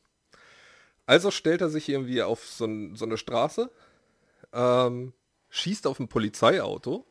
[1.05, 3.69] Also stellt er sich irgendwie auf so, so eine Straße,
[4.53, 5.13] ähm,
[5.49, 7.05] schießt auf ein Polizeiauto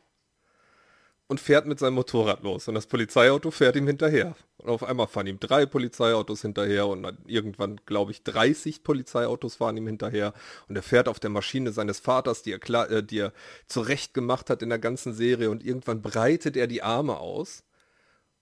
[1.33, 2.67] und fährt mit seinem Motorrad los.
[2.67, 4.35] Und das Polizeiauto fährt ihm hinterher.
[4.57, 9.75] Und auf einmal fahren ihm drei Polizeiautos hinterher und irgendwann, glaube ich, 30 Polizeiautos fahren
[9.75, 10.35] ihm hinterher.
[10.67, 13.33] Und er fährt auf der Maschine seines Vaters, die er, klar, äh, die er
[13.65, 14.15] zurecht
[14.47, 15.49] hat in der ganzen Serie.
[15.49, 17.63] Und irgendwann breitet er die Arme aus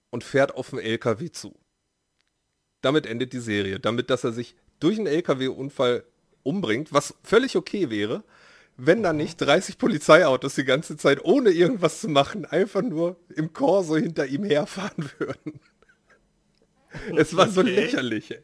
[0.09, 1.55] und fährt auf den LKW zu.
[2.81, 3.79] Damit endet die Serie.
[3.79, 6.03] Damit, dass er sich durch einen LKW-Unfall
[6.43, 8.25] umbringt, was völlig okay wäre
[8.77, 13.53] wenn da nicht 30 Polizeiautos die ganze Zeit, ohne irgendwas zu machen, einfach nur im
[13.53, 15.59] Korso hinter ihm herfahren würden.
[17.15, 18.39] es war so lächerlich.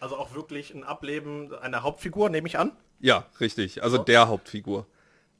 [0.00, 2.76] Also auch wirklich ein Ableben einer Hauptfigur, nehme ich an?
[2.98, 3.82] Ja, richtig.
[3.82, 4.02] Also so.
[4.02, 4.86] der Hauptfigur.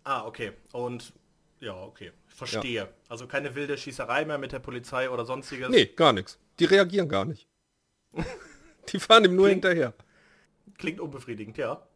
[0.04, 0.52] Ah, okay.
[0.72, 1.12] Und
[1.60, 2.12] ja, okay.
[2.28, 2.72] Verstehe.
[2.72, 2.88] Ja.
[3.08, 5.68] Also keine wilde Schießerei mehr mit der Polizei oder sonstiges?
[5.68, 6.38] Nee, gar nichts.
[6.58, 7.48] Die reagieren gar nicht.
[8.92, 9.94] die fahren ihm nur klingt, hinterher.
[10.76, 11.86] Klingt unbefriedigend, ja.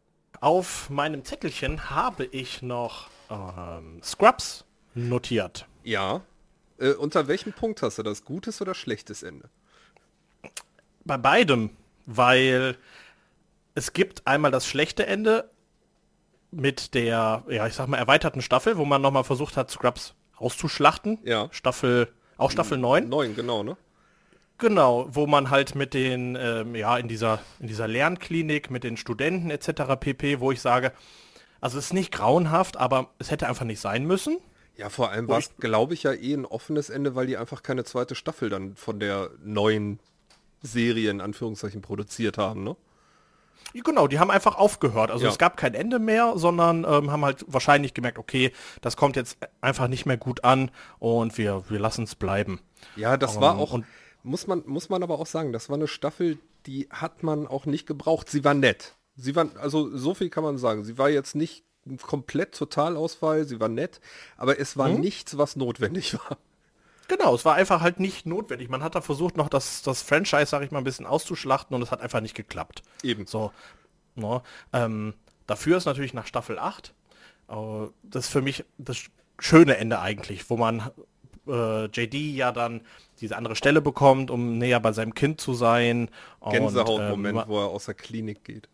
[0.40, 5.66] Auf meinem Zettelchen habe ich noch ähm, Scrubs notiert.
[5.82, 6.22] Ja.
[6.78, 8.24] Äh, unter welchem Punkt hast du das?
[8.24, 9.48] Gutes oder schlechtes Ende?
[11.04, 11.70] Bei beidem,
[12.06, 12.76] weil
[13.74, 15.50] es gibt einmal das schlechte Ende
[16.50, 21.18] mit der, ja, ich sag mal, erweiterten Staffel, wo man nochmal versucht hat, Scrubs auszuschlachten.
[21.24, 21.48] Ja.
[21.50, 23.08] Staffel, auch Staffel 9.
[23.08, 23.76] 9, genau, ne?
[24.58, 28.96] Genau, wo man halt mit den, ähm, ja, in dieser, in dieser Lernklinik mit den
[28.96, 29.96] Studenten etc.
[30.00, 30.92] pp, wo ich sage,
[31.60, 34.38] also es ist nicht grauenhaft, aber es hätte einfach nicht sein müssen.
[34.76, 37.62] Ja, vor allem war es, glaube ich, ja eh ein offenes Ende, weil die einfach
[37.62, 39.98] keine zweite Staffel dann von der neuen
[40.62, 42.76] Serie in Anführungszeichen produziert haben, ne?
[43.84, 45.10] Genau, die haben einfach aufgehört.
[45.10, 45.30] Also ja.
[45.30, 49.36] es gab kein Ende mehr, sondern ähm, haben halt wahrscheinlich gemerkt, okay, das kommt jetzt
[49.60, 52.60] einfach nicht mehr gut an und wir, wir lassen es bleiben.
[52.94, 53.80] Ja, das um, war ähm, auch,
[54.26, 57.64] muss man, muss man aber auch sagen, das war eine Staffel, die hat man auch
[57.64, 58.28] nicht gebraucht.
[58.28, 58.96] Sie war nett.
[59.14, 60.84] Sie war, also so viel kann man sagen.
[60.84, 61.64] Sie war jetzt nicht
[62.02, 64.00] komplett Totalausfall, sie war nett,
[64.36, 65.00] aber es war hm?
[65.00, 66.36] nichts, was notwendig war.
[67.06, 68.68] Genau, es war einfach halt nicht notwendig.
[68.68, 71.82] Man hat da versucht, noch das, das Franchise, sag ich mal, ein bisschen auszuschlachten und
[71.82, 72.82] es hat einfach nicht geklappt.
[73.04, 73.26] Eben.
[73.26, 73.52] So,
[74.16, 75.14] no, ne, ähm,
[75.46, 76.92] dafür ist natürlich nach Staffel 8
[77.48, 77.54] äh,
[78.02, 78.98] das ist für mich das
[79.38, 80.90] schöne Ende eigentlich, wo man
[81.46, 82.82] äh, JD ja dann
[83.20, 86.10] diese andere Stelle bekommt, um näher bei seinem Kind zu sein.
[86.50, 88.68] Gänsehautmoment, ähm, wo er aus der Klinik geht.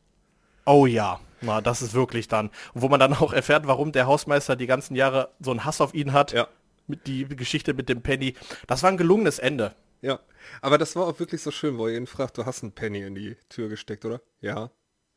[0.65, 2.51] Oh ja, na, das ist wirklich dann.
[2.75, 5.95] Wo man dann auch erfährt, warum der Hausmeister die ganzen Jahre so einen Hass auf
[5.95, 6.33] ihn hat.
[6.33, 6.49] Ja.
[6.89, 8.35] Mit die Geschichte mit dem Penny.
[8.67, 9.75] Das war ein gelungenes Ende.
[10.01, 10.19] Ja,
[10.61, 13.03] aber das war auch wirklich so schön, wo er ihn fragt, du hast einen Penny
[13.03, 14.21] in die Tür gesteckt, oder?
[14.41, 14.71] Ja.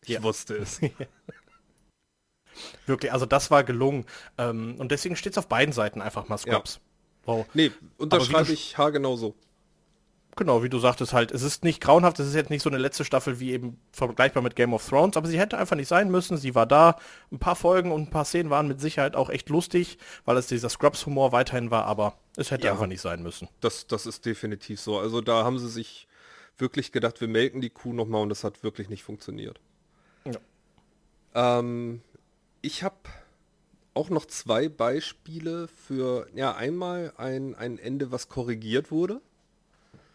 [0.03, 0.23] Ich ja.
[0.23, 0.79] wusste es.
[2.85, 4.05] wirklich, also das war gelungen.
[4.37, 6.75] Ähm, und deswegen steht es auf beiden Seiten einfach mal Scrubs.
[6.75, 6.81] Ja.
[7.25, 7.45] Wow.
[7.53, 9.35] Nee, unterschreibe ich haargenau so.
[10.37, 12.77] Genau, wie du sagtest halt, es ist nicht grauenhaft, es ist jetzt nicht so eine
[12.77, 16.11] letzte Staffel wie eben vergleichbar mit Game of Thrones, aber sie hätte einfach nicht sein
[16.11, 16.97] müssen, sie war da,
[17.31, 20.47] ein paar Folgen und ein paar Szenen waren mit Sicherheit auch echt lustig, weil es
[20.47, 23.47] dieser Scrubs-Humor weiterhin war, aber es hätte ja, einfach nicht sein müssen.
[23.61, 26.05] Das, das ist definitiv so, also da haben sie sich
[26.57, 29.61] wirklich gedacht, wir melken die Kuh nochmal und das hat wirklich nicht funktioniert.
[30.25, 31.59] Ja.
[31.59, 32.01] Ähm,
[32.61, 32.95] ich habe
[33.95, 39.21] auch noch zwei Beispiele für, ja, einmal ein, ein Ende, was korrigiert wurde.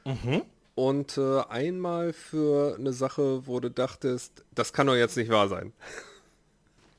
[0.05, 0.43] Mhm.
[0.75, 5.49] Und äh, einmal für eine Sache, wo du dachtest, das kann doch jetzt nicht wahr
[5.49, 5.73] sein.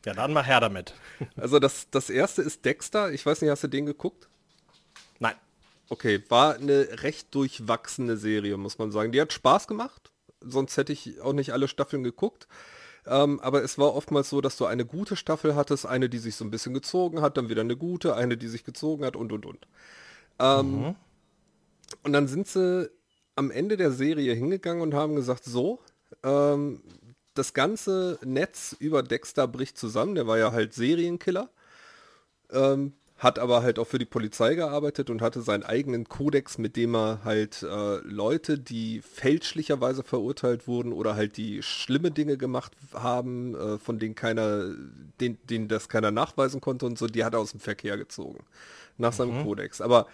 [0.04, 0.96] Ja, dann mal her damit.
[1.36, 3.12] also das, das erste ist Dexter.
[3.12, 4.30] Ich weiß nicht, hast du den geguckt?
[5.20, 5.36] Nein.
[5.90, 9.12] Okay, war eine recht durchwachsene Serie, muss man sagen.
[9.12, 10.12] Die hat Spaß gemacht.
[10.40, 12.48] Sonst hätte ich auch nicht alle Staffeln geguckt.
[13.08, 16.36] Ähm, aber es war oftmals so, dass du eine gute Staffel hattest, eine, die sich
[16.36, 19.32] so ein bisschen gezogen hat, dann wieder eine gute, eine, die sich gezogen hat und
[19.32, 19.68] und und.
[20.40, 20.96] Ähm, mhm.
[22.04, 22.90] Und dann sind sie
[23.36, 25.80] am Ende der Serie hingegangen und haben gesagt, so,
[26.24, 26.82] ähm,
[27.34, 30.16] das ganze Netz über Dexter bricht zusammen.
[30.16, 31.50] Der war ja halt Serienkiller.
[32.52, 36.76] Ähm, hat aber halt auch für die Polizei gearbeitet und hatte seinen eigenen Kodex, mit
[36.76, 42.72] dem er halt äh, Leute, die fälschlicherweise verurteilt wurden oder halt die schlimme Dinge gemacht
[42.96, 44.74] haben, äh, von denen keiner,
[45.20, 48.40] den, denen das keiner nachweisen konnte und so, die hat er aus dem Verkehr gezogen.
[48.98, 49.16] Nach mhm.
[49.16, 49.82] seinem Kodex.
[49.82, 50.08] Aber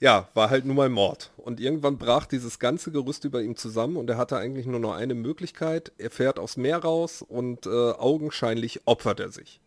[0.00, 1.30] ja, war halt nun mal Mord.
[1.36, 4.94] Und irgendwann brach dieses ganze Gerüst über ihm zusammen und er hatte eigentlich nur noch
[4.94, 5.92] eine Möglichkeit.
[5.98, 9.60] Er fährt aufs Meer raus und äh, augenscheinlich opfert er sich.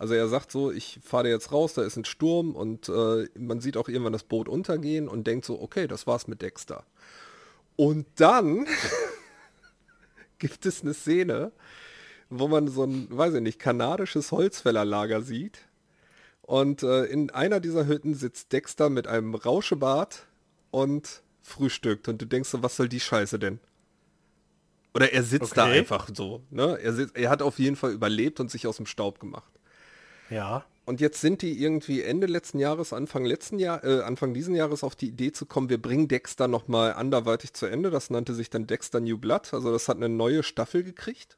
[0.00, 3.60] Also er sagt so, ich fahre jetzt raus, da ist ein Sturm und äh, man
[3.60, 6.86] sieht auch irgendwann das Boot untergehen und denkt so, okay, das war's mit Dexter.
[7.76, 8.66] Und dann
[10.38, 11.52] gibt es eine Szene,
[12.30, 15.68] wo man so ein, weiß ich nicht, kanadisches Holzfällerlager sieht.
[16.40, 20.24] Und äh, in einer dieser Hütten sitzt Dexter mit einem Rauschebart
[20.70, 22.08] und frühstückt.
[22.08, 23.60] Und du denkst so, was soll die Scheiße denn?
[24.94, 25.56] Oder er sitzt okay.
[25.56, 26.42] da einfach so.
[26.48, 26.78] Ne?
[26.80, 29.59] Er, sitzt, er hat auf jeden Fall überlebt und sich aus dem Staub gemacht.
[30.30, 30.64] Ja.
[30.86, 34.82] Und jetzt sind die irgendwie Ende letzten Jahres, Anfang letzten Jahr, äh, Anfang diesen Jahres
[34.82, 37.90] auf die Idee zu kommen, wir bringen Dexter nochmal anderweitig zu Ende.
[37.90, 39.52] Das nannte sich dann Dexter New Blood.
[39.54, 41.36] Also das hat eine neue Staffel gekriegt.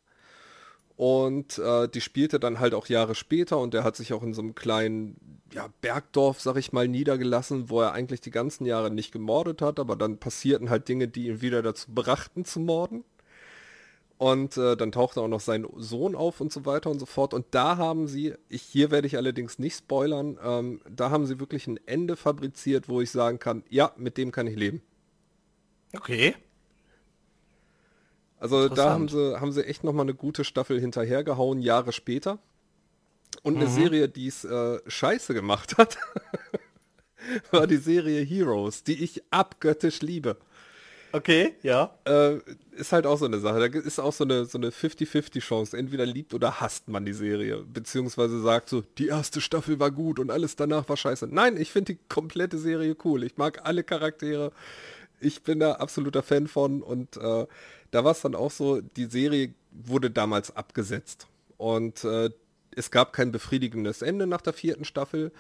[0.97, 4.35] Und äh, die spielte dann halt auch Jahre später und der hat sich auch in
[4.35, 5.17] so einem kleinen
[5.53, 9.81] ja, Bergdorf, sag ich mal, niedergelassen, wo er eigentlich die ganzen Jahre nicht gemordet hat,
[9.81, 13.05] aber dann passierten halt Dinge, die ihn wieder dazu brachten zu morden.
[14.23, 17.35] Und äh, dann tauchte auch noch sein Sohn auf und so weiter und so fort.
[17.35, 21.41] Und da haben sie, ich, hier werde ich allerdings nicht spoilern, ähm, da haben sie
[21.41, 24.81] wirklich ein Ende fabriziert, wo ich sagen kann, ja, mit dem kann ich leben.
[25.93, 26.37] Okay.
[28.39, 32.39] Also da haben sie, haben sie echt nochmal eine gute Staffel hinterhergehauen, Jahre später.
[33.43, 33.75] Und eine mhm.
[33.75, 35.99] Serie, die es äh, scheiße gemacht hat,
[37.51, 40.37] war die Serie Heroes, die ich abgöttisch liebe.
[41.13, 41.95] Okay, ja.
[42.05, 42.39] Äh,
[42.73, 43.69] ist halt auch so eine Sache.
[43.69, 45.77] Da ist auch so eine so eine 50-50 Chance.
[45.77, 47.59] Entweder liebt oder hasst man die Serie.
[47.59, 51.29] Beziehungsweise sagt so, die erste Staffel war gut und alles danach war scheiße.
[51.31, 53.25] Nein, ich finde die komplette Serie cool.
[53.25, 54.53] Ich mag alle Charaktere.
[55.21, 56.83] Ich bin da absoluter Fan von.
[56.83, 57.47] Und äh,
[57.91, 61.27] da war es dann auch so, die Serie wurde damals abgesetzt.
[61.59, 62.31] Und äh,
[62.75, 65.31] es gab kein befriedigendes Ende nach der vierten Staffel.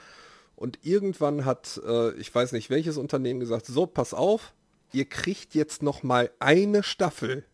[0.54, 4.52] Und irgendwann hat, äh, ich weiß nicht welches Unternehmen gesagt, so, pass auf,
[4.92, 7.44] ihr kriegt jetzt noch mal eine Staffel,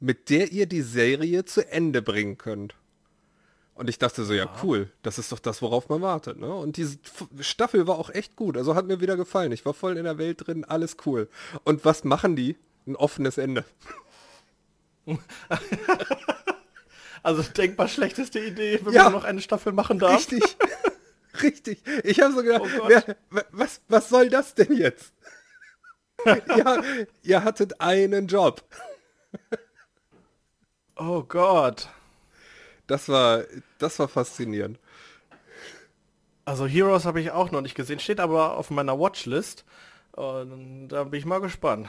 [0.00, 2.74] mit der ihr die Serie zu Ende bringen könnt.
[3.74, 6.38] Und ich dachte so, ja cool, das ist doch das, worauf man wartet.
[6.38, 6.52] Ne?
[6.52, 6.98] Und diese
[7.40, 8.56] Staffel war auch echt gut.
[8.56, 9.50] Also hat mir wieder gefallen.
[9.50, 11.28] Ich war voll in der Welt drin, alles cool.
[11.64, 12.56] Und was machen die?
[12.86, 13.64] Ein offenes Ende.
[17.22, 20.16] also denkbar schlechteste Idee, wenn ja, man noch eine Staffel machen darf.
[20.16, 20.42] Richtig.
[21.42, 21.82] Richtig.
[22.04, 23.16] Ich habe so gedacht, oh wer,
[23.52, 25.12] was, was soll das denn jetzt?
[26.56, 26.82] ja,
[27.22, 28.62] ihr hattet einen Job.
[30.96, 31.88] oh Gott.
[32.86, 33.44] Das war,
[33.78, 34.78] das war faszinierend.
[36.44, 39.64] Also Heroes habe ich auch noch nicht gesehen, steht aber auf meiner Watchlist.
[40.12, 41.88] Und da bin ich mal gespannt.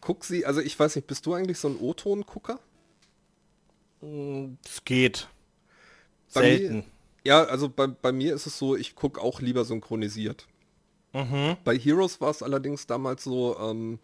[0.00, 2.60] Guck sie, also ich weiß nicht, bist du eigentlich so ein O-Ton-Gucker?
[4.64, 5.28] Es geht.
[6.34, 6.76] Bei Selten.
[6.76, 6.84] Mir,
[7.24, 10.46] ja, also bei, bei mir ist es so, ich gucke auch lieber synchronisiert.
[11.14, 11.56] Mhm.
[11.64, 13.98] Bei Heroes war es allerdings damals so, ähm,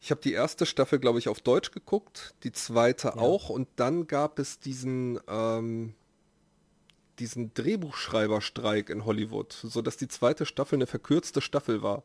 [0.00, 3.16] ich habe die erste Staffel, glaube ich, auf Deutsch geguckt, die zweite ja.
[3.16, 5.94] auch und dann gab es diesen, ähm,
[7.18, 12.04] diesen Drehbuchschreiberstreik in Hollywood, sodass die zweite Staffel eine verkürzte Staffel war.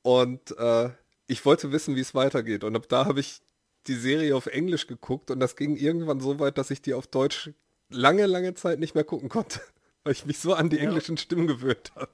[0.00, 0.90] Und äh,
[1.26, 2.64] ich wollte wissen, wie es weitergeht.
[2.64, 3.40] Und ab da habe ich
[3.86, 7.06] die Serie auf Englisch geguckt und das ging irgendwann so weit, dass ich die auf
[7.06, 7.50] Deutsch
[7.90, 9.60] lange, lange Zeit nicht mehr gucken konnte,
[10.04, 10.82] weil ich mich so an die ja.
[10.82, 12.10] englischen Stimmen gewöhnt habe.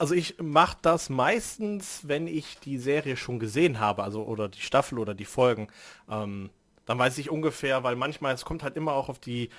[0.00, 4.62] Also ich mache das meistens, wenn ich die Serie schon gesehen habe, also oder die
[4.62, 5.68] Staffel oder die Folgen.
[6.08, 6.48] Ähm,
[6.86, 9.50] dann weiß ich ungefähr, weil manchmal, es kommt halt immer auch auf die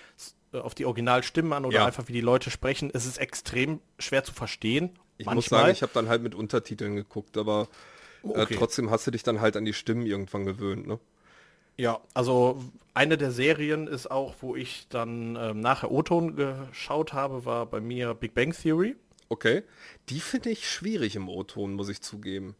[0.51, 1.85] äh, auf die Originalstimmen an oder ja.
[1.85, 2.89] einfach wie die Leute sprechen.
[2.91, 4.97] Es ist extrem schwer zu verstehen.
[5.19, 5.35] Ich manchmal.
[5.35, 7.67] muss sagen, ich habe dann halt mit Untertiteln geguckt, aber
[8.23, 8.55] äh, okay.
[8.55, 10.99] äh, trotzdem hast du dich dann halt an die Stimmen irgendwann gewöhnt, ne?
[11.77, 12.63] Ja, also
[12.95, 17.79] eine der Serien ist auch, wo ich dann ähm, nachher O-Ton geschaut habe, war bei
[17.79, 18.95] mir Big Bang Theory.
[19.31, 19.63] Okay.
[20.09, 22.53] Die finde ich schwierig im O-Ton, muss ich zugeben.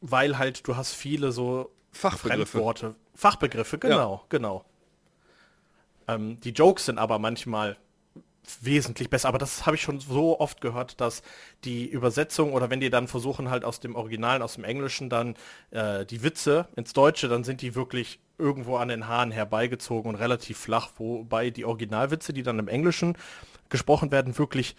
[0.00, 2.46] Weil halt du hast viele so Fachbegriffe.
[2.46, 2.94] Fremdworte.
[3.14, 4.22] Fachbegriffe, genau, ja.
[4.30, 4.64] genau.
[6.08, 7.76] Ähm, die Jokes sind aber manchmal
[8.62, 11.22] wesentlich besser, aber das habe ich schon so oft gehört, dass
[11.64, 15.34] die Übersetzung oder wenn die dann versuchen halt aus dem Originalen, aus dem Englischen dann
[15.72, 20.14] äh, die Witze ins Deutsche, dann sind die wirklich irgendwo an den Haaren herbeigezogen und
[20.14, 23.18] relativ flach, wobei die Originalwitze, die dann im Englischen
[23.68, 24.74] gesprochen werden, wirklich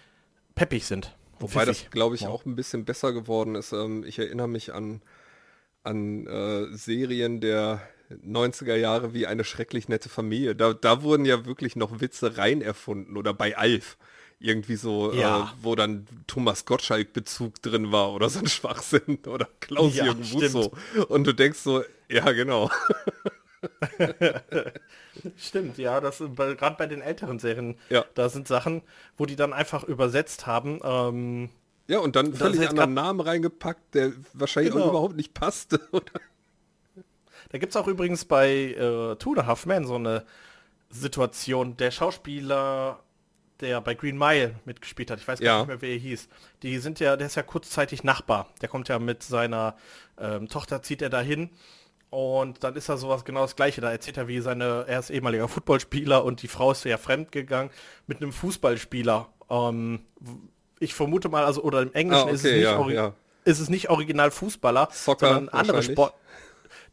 [0.56, 1.16] peppig sind.
[1.40, 2.30] Wobei das, glaube ich, ja.
[2.30, 3.74] auch ein bisschen besser geworden ist.
[3.74, 5.02] Ähm, ich erinnere mich an,
[5.84, 10.56] an äh, Serien der 90er Jahre wie eine schrecklich nette Familie.
[10.56, 13.98] Da, da wurden ja wirklich noch Witze rein erfunden oder bei Alf
[14.40, 15.44] irgendwie so, äh, ja.
[15.44, 20.72] äh, wo dann Thomas Gottschalk-Bezug drin war oder so ein Schwachsinn oder Klaus-Jürgen ja, Busso.
[21.08, 22.70] Und du denkst so, ja genau.
[25.38, 28.06] stimmt, ja, das gerade bei den älteren Serien, ja.
[28.14, 28.82] da sind Sachen,
[29.18, 30.80] wo die dann einfach übersetzt haben.
[30.84, 31.50] Ähm,
[31.88, 34.86] ja, und dann völlig anderen Namen reingepackt, der wahrscheinlich genau.
[34.86, 35.80] auch überhaupt nicht passte.
[35.92, 36.12] Oder?
[37.50, 40.26] Da gibt es auch übrigens bei äh, Two and Half Men so eine
[40.90, 43.00] Situation, der Schauspieler
[43.62, 45.58] der bei Green Mile mitgespielt hat, ich weiß gar ja.
[45.60, 46.28] nicht mehr, wer er hieß,
[46.64, 48.50] die sind ja, der ist ja kurzzeitig Nachbar.
[48.62, 49.78] Der kommt ja mit seiner
[50.20, 51.50] ähm, Tochter, zieht er dahin
[52.16, 53.82] und dann ist da sowas genau das gleiche.
[53.82, 57.34] Da erzählt er, wie seine, er ist ehemaliger Footballspieler und die Frau ist ja fremd
[57.34, 57.72] gegangen
[58.08, 59.28] mit einem Fußballspieler.
[59.50, 60.00] Ähm,
[60.80, 63.14] ich vermute mal, also, oder im Englischen ah, okay, ist, es nicht ja, ja.
[63.44, 66.14] ist es nicht original Fußballer, Soccer sondern andere Sport.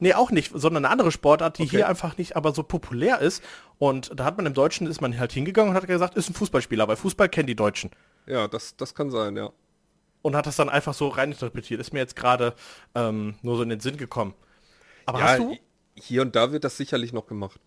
[0.01, 1.77] Nee, auch nicht, sondern eine andere Sportart, die okay.
[1.77, 3.45] hier einfach nicht aber so populär ist.
[3.79, 6.35] Und da hat man im Deutschen, ist man halt hingegangen und hat gesagt, ist ein
[6.35, 7.91] Fußballspieler, weil Fußball kennen die Deutschen.
[8.27, 9.51] Ja, das, das kann sein, ja.
[10.21, 11.81] Und hat das dann einfach so reininterpretiert.
[11.81, 12.55] Ist mir jetzt gerade
[12.97, 14.35] ähm, nur so in den Sinn gekommen.
[15.07, 15.57] Aber ja, hast du?
[15.95, 17.61] Hier und da wird das sicherlich noch gemacht.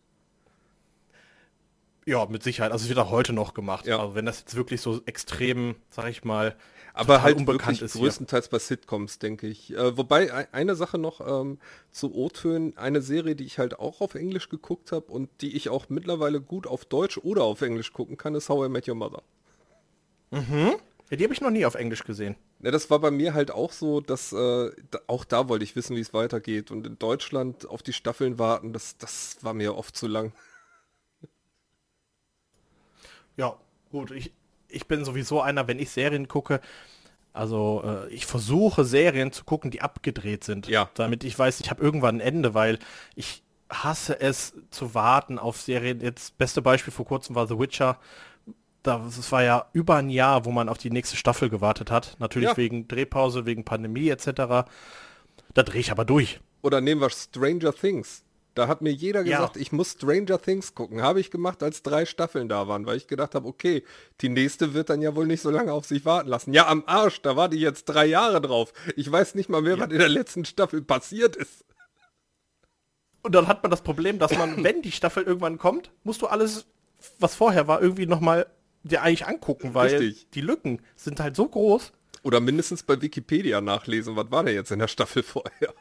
[2.07, 2.71] Ja, mit Sicherheit.
[2.71, 3.87] Also es wird auch heute noch gemacht.
[3.87, 3.99] Ja.
[3.99, 6.55] Also wenn das jetzt wirklich so extrem, sag ich mal,
[6.93, 8.51] aber halt unbekannt ist größtenteils hier.
[8.51, 9.73] bei Sitcoms, denke ich.
[9.73, 11.57] Äh, wobei eine Sache noch ähm,
[11.91, 15.69] zu O-Tönen, eine Serie, die ich halt auch auf Englisch geguckt habe und die ich
[15.69, 18.95] auch mittlerweile gut auf Deutsch oder auf Englisch gucken kann, ist How I Met Your
[18.95, 19.23] Mother.
[20.31, 20.75] Mhm.
[21.09, 22.35] Ja, die habe ich noch nie auf Englisch gesehen.
[22.61, 24.71] Ja, das war bei mir halt auch so, dass äh,
[25.07, 26.71] auch da wollte ich wissen, wie es weitergeht.
[26.71, 30.33] Und in Deutschland auf die Staffeln warten, das, das war mir oft zu lang.
[33.37, 33.57] Ja,
[33.91, 34.11] gut.
[34.11, 34.31] Ich,
[34.69, 36.61] ich bin sowieso einer, wenn ich Serien gucke,
[37.35, 40.67] also äh, ich versuche Serien zu gucken, die abgedreht sind.
[40.69, 40.89] Ja.
[40.93, 42.79] Damit ich weiß, ich habe irgendwann ein Ende, weil
[43.13, 45.99] ich hasse es zu warten auf Serien.
[45.99, 47.99] Jetzt beste Beispiel vor kurzem war The Witcher.
[48.85, 52.15] Das war ja über ein Jahr, wo man auf die nächste Staffel gewartet hat.
[52.19, 52.57] Natürlich ja.
[52.57, 54.27] wegen Drehpause, wegen Pandemie etc.
[55.53, 56.39] Da drehe ich aber durch.
[56.61, 58.23] Oder nehmen wir Stranger Things.
[58.53, 59.61] Da hat mir jeder gesagt, ja.
[59.61, 61.01] ich muss Stranger Things gucken.
[61.01, 63.83] Habe ich gemacht, als drei Staffeln da waren, weil ich gedacht habe, okay,
[64.21, 66.53] die nächste wird dann ja wohl nicht so lange auf sich warten lassen.
[66.53, 68.71] Ja, am Arsch, da war die jetzt drei Jahre drauf.
[68.95, 69.83] Ich weiß nicht mal mehr, ja.
[69.83, 71.65] was in der letzten Staffel passiert ist.
[73.23, 76.27] Und dann hat man das Problem, dass man, wenn die Staffel irgendwann kommt, musst du
[76.27, 76.65] alles,
[77.19, 78.45] was vorher war, irgendwie nochmal
[78.89, 80.29] dir eigentlich angucken, weil Richtig.
[80.31, 81.91] die Lücken sind halt so groß.
[82.23, 85.73] Oder mindestens bei Wikipedia nachlesen, was war der jetzt in der Staffel vorher.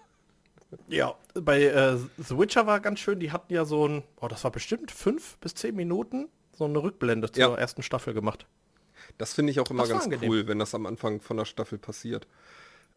[0.88, 4.42] Ja, bei äh, The Witcher war ganz schön, die hatten ja so ein, oh, das
[4.44, 7.54] war bestimmt fünf bis zehn Minuten, so eine Rückblende zur ja.
[7.54, 8.46] ersten Staffel gemacht.
[9.18, 10.28] Das finde ich auch immer ganz angenehm.
[10.28, 12.26] cool, wenn das am Anfang von der Staffel passiert.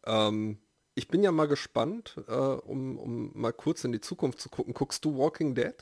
[0.05, 0.57] Ähm,
[0.95, 4.73] ich bin ja mal gespannt, äh, um, um mal kurz in die Zukunft zu gucken.
[4.73, 5.75] Guckst du Walking Dead?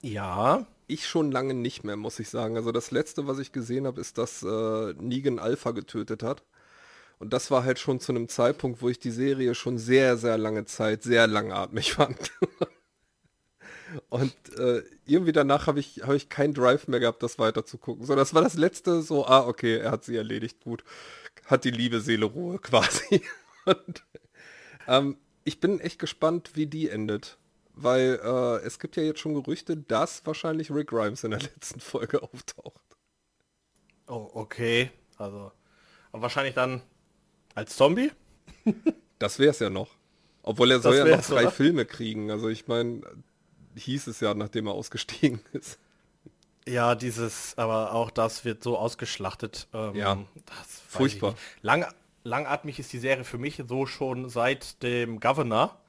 [0.00, 0.66] Ja.
[0.90, 2.56] Ich schon lange nicht mehr, muss ich sagen.
[2.56, 6.42] Also das letzte, was ich gesehen habe, ist, dass äh, Negan Alpha getötet hat.
[7.20, 10.38] Und das war halt schon zu einem Zeitpunkt, wo ich die Serie schon sehr, sehr
[10.38, 12.32] lange Zeit sehr langatmig fand.
[14.08, 17.78] Und äh, irgendwie danach habe ich, hab ich keinen Drive mehr gehabt, das weiter zu
[17.78, 18.04] gucken.
[18.06, 20.82] So, das war das letzte, so, ah, okay, er hat sie erledigt, gut.
[21.46, 23.22] Hat die liebe Seele Ruhe quasi.
[23.64, 24.04] Und
[24.88, 27.38] ähm, ich bin echt gespannt, wie die endet.
[27.82, 31.80] Weil äh, es gibt ja jetzt schon Gerüchte, dass wahrscheinlich Rick Grimes in der letzten
[31.80, 32.80] Folge auftaucht.
[34.06, 34.90] Oh, okay.
[35.16, 35.52] Also,
[36.12, 36.82] aber wahrscheinlich dann
[37.54, 38.10] als Zombie?
[39.18, 39.88] das wäre es ja noch.
[40.42, 41.50] Obwohl er soll ja noch drei oder?
[41.50, 42.30] Filme kriegen.
[42.30, 43.02] Also ich meine,
[43.76, 45.78] hieß es ja, nachdem er ausgestiegen ist.
[46.66, 49.68] Ja, dieses, aber auch das wird so ausgeschlachtet.
[49.72, 50.18] Ähm, ja,
[50.88, 51.34] furchtbar.
[51.62, 51.86] Lang,
[52.22, 55.79] langatmig ist die Serie für mich so schon seit dem Governor.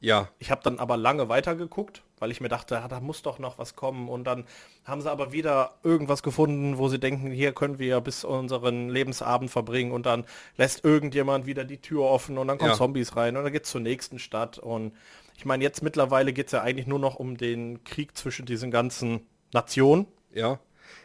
[0.00, 0.28] Ja.
[0.38, 3.76] Ich habe dann aber lange weitergeguckt, weil ich mir dachte, da muss doch noch was
[3.76, 4.08] kommen.
[4.08, 4.44] Und dann
[4.84, 9.50] haben sie aber wieder irgendwas gefunden, wo sie denken, hier können wir bis unseren Lebensabend
[9.50, 9.92] verbringen.
[9.92, 10.24] Und dann
[10.56, 12.76] lässt irgendjemand wieder die Tür offen und dann kommen ja.
[12.76, 14.58] Zombies rein und dann geht's zur nächsten Stadt.
[14.58, 14.92] Und
[15.36, 18.70] ich meine, jetzt mittlerweile geht es ja eigentlich nur noch um den Krieg zwischen diesen
[18.70, 20.06] ganzen Nationen.
[20.32, 20.60] Ja.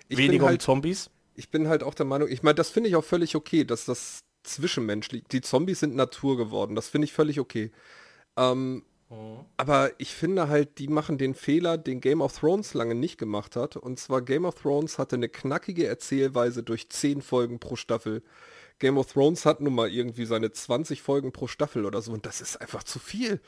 [0.09, 1.09] Ich Weniger halt, um Zombies.
[1.35, 3.85] Ich bin halt auch der Meinung, ich meine, das finde ich auch völlig okay, dass
[3.85, 6.75] das zwischenmenschlich, die Zombies sind Natur geworden.
[6.75, 7.71] Das finde ich völlig okay.
[8.41, 9.45] Ähm, mhm.
[9.57, 13.55] Aber ich finde halt, die machen den Fehler, den Game of Thrones lange nicht gemacht
[13.55, 13.75] hat.
[13.75, 18.23] Und zwar Game of Thrones hatte eine knackige Erzählweise durch 10 Folgen pro Staffel.
[18.79, 22.11] Game of Thrones hat nun mal irgendwie seine 20 Folgen pro Staffel oder so.
[22.11, 23.39] Und das ist einfach zu viel.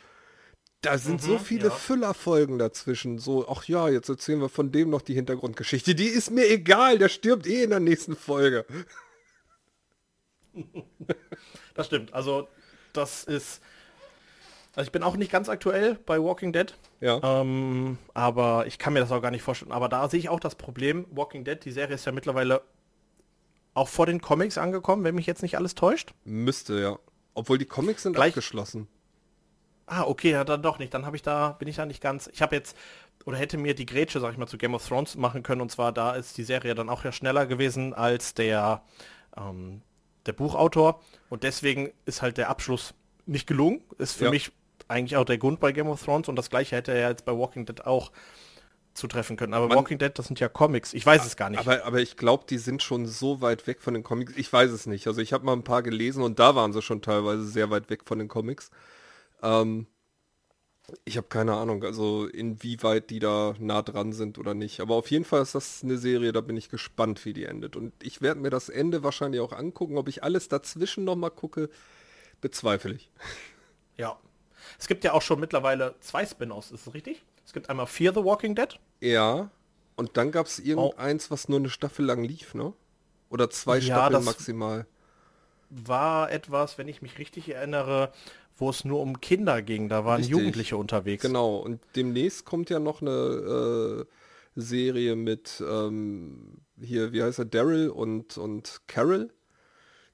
[0.81, 1.71] Da sind mhm, so viele ja.
[1.71, 3.17] Füllerfolgen dazwischen.
[3.17, 5.95] So, ach ja, jetzt erzählen wir von dem noch die Hintergrundgeschichte.
[5.95, 8.65] Die ist mir egal, der stirbt eh in der nächsten Folge.
[11.73, 12.13] das stimmt.
[12.13, 12.47] Also
[12.91, 13.61] das ist.
[14.75, 16.73] Also ich bin auch nicht ganz aktuell bei Walking Dead.
[16.99, 17.19] Ja.
[17.23, 19.71] Ähm, aber ich kann mir das auch gar nicht vorstellen.
[19.71, 21.05] Aber da sehe ich auch das Problem.
[21.11, 22.61] Walking Dead, die Serie ist ja mittlerweile
[23.75, 26.13] auch vor den Comics angekommen, wenn mich jetzt nicht alles täuscht.
[26.25, 26.99] Müsste, ja.
[27.35, 28.87] Obwohl die Comics sind Gleich, abgeschlossen.
[29.85, 30.93] Ah, okay, ja, dann doch nicht.
[30.93, 32.27] Dann habe ich da, bin ich da nicht ganz.
[32.33, 32.75] Ich habe jetzt,
[33.25, 35.61] oder hätte mir die Grätsche, sag ich mal, zu Game of Thrones machen können.
[35.61, 38.83] Und zwar da ist die Serie dann auch ja schneller gewesen als der,
[39.37, 39.81] ähm,
[40.25, 41.01] der Buchautor.
[41.29, 42.95] Und deswegen ist halt der Abschluss
[43.25, 43.83] nicht gelungen.
[43.97, 44.31] Ist für ja.
[44.31, 44.51] mich
[44.93, 46.29] eigentlich auch der Grund bei Game of Thrones.
[46.29, 48.11] Und das gleiche hätte er ja jetzt bei Walking Dead auch
[48.93, 49.53] zutreffen können.
[49.53, 50.93] Aber Man, Walking Dead, das sind ja Comics.
[50.93, 51.59] Ich weiß es gar nicht.
[51.59, 54.33] Aber, aber ich glaube, die sind schon so weit weg von den Comics.
[54.35, 55.07] Ich weiß es nicht.
[55.07, 57.89] Also ich habe mal ein paar gelesen und da waren sie schon teilweise sehr weit
[57.89, 58.69] weg von den Comics.
[59.41, 59.87] Ähm,
[61.05, 64.79] ich habe keine Ahnung, also inwieweit die da nah dran sind oder nicht.
[64.79, 67.75] Aber auf jeden Fall ist das eine Serie, da bin ich gespannt, wie die endet.
[67.75, 69.97] Und ich werde mir das Ende wahrscheinlich auch angucken.
[69.97, 71.69] Ob ich alles dazwischen nochmal gucke,
[72.41, 73.09] bezweifle ich.
[73.97, 74.19] Ja.
[74.79, 77.23] Es gibt ja auch schon mittlerweile zwei Spin-offs, ist das richtig?
[77.45, 78.79] Es gibt einmal Fear the Walking Dead.
[79.01, 79.49] Ja.
[79.95, 82.73] Und dann gab es irgendeins, was nur eine Staffel lang lief, ne?
[83.29, 84.87] Oder zwei ja, Staffeln maximal.
[85.69, 88.11] War etwas, wenn ich mich richtig erinnere,
[88.57, 89.89] wo es nur um Kinder ging.
[89.89, 90.37] Da waren Richtig.
[90.37, 91.23] Jugendliche unterwegs.
[91.23, 94.05] Genau, und demnächst kommt ja noch eine äh,
[94.55, 99.31] Serie mit ähm, hier, wie heißt er, Daryl und, und Carol.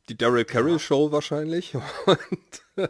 [0.09, 0.79] Die Daryl Carroll.
[0.79, 1.75] Show wahrscheinlich.
[2.05, 2.89] Und,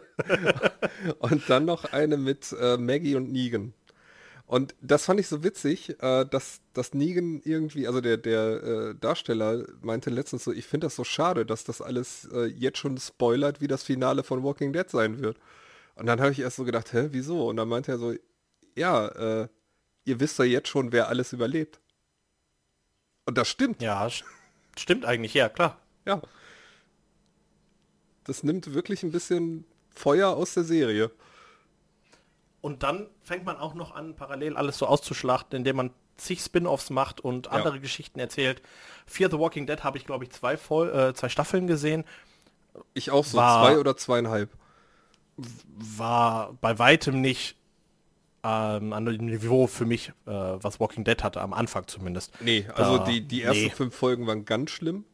[1.18, 3.74] und, dann noch eine mit äh, Maggie und Negan.
[4.46, 8.94] Und das fand ich so witzig, äh, dass, dass Negan irgendwie, also der, der äh,
[8.94, 12.96] Darsteller meinte letztens so, ich finde das so schade, dass das alles äh, jetzt schon
[12.98, 15.38] spoilert, wie das Finale von Walking Dead sein wird.
[15.96, 17.48] Und dann habe ich erst so gedacht, hä, wieso?
[17.48, 18.14] Und dann meinte er so,
[18.76, 19.48] ja, äh,
[20.04, 21.80] ihr wisst ja jetzt schon, wer alles überlebt.
[23.26, 23.82] Und das stimmt.
[23.82, 24.08] Ja,
[24.76, 25.80] stimmt eigentlich, ja, klar.
[26.06, 26.22] Ja.
[28.30, 31.10] Das nimmt wirklich ein bisschen Feuer aus der Serie.
[32.60, 36.90] Und dann fängt man auch noch an, parallel alles so auszuschlachten, indem man zig Spin-offs
[36.90, 37.52] macht und ja.
[37.54, 38.62] andere Geschichten erzählt.
[39.04, 42.04] Fear the Walking Dead habe ich, glaube ich, zwei, Voll äh, zwei Staffeln gesehen.
[42.94, 44.50] Ich auch so, war, zwei oder zweieinhalb.
[45.36, 47.56] War bei weitem nicht
[48.44, 52.40] ähm, an dem Niveau für mich, äh, was Walking Dead hatte, am Anfang zumindest.
[52.40, 53.70] Nee, also da, die, die ersten nee.
[53.70, 55.04] fünf Folgen waren ganz schlimm.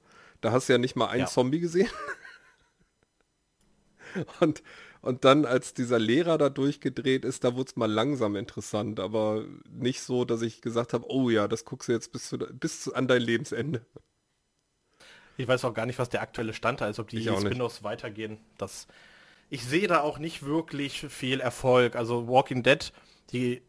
[0.43, 1.27] Da hast du ja nicht mal einen ja.
[1.27, 1.89] Zombie gesehen.
[4.41, 4.63] und
[5.07, 9.45] und dann, als dieser Lehrer da durchgedreht ist, da wurde es mal langsam interessant, aber
[9.71, 12.81] nicht so, dass ich gesagt habe, oh ja, das guckst du jetzt bis, zu, bis
[12.81, 13.87] zu, an dein Lebensende.
[15.37, 18.39] Ich weiß auch gar nicht, was der aktuelle Stand da ist, ob die Spin-offs weitergehen.
[18.59, 18.89] Das,
[19.49, 21.95] ich sehe da auch nicht wirklich viel Erfolg.
[21.95, 22.93] Also Walking Dead,
[23.31, 23.63] die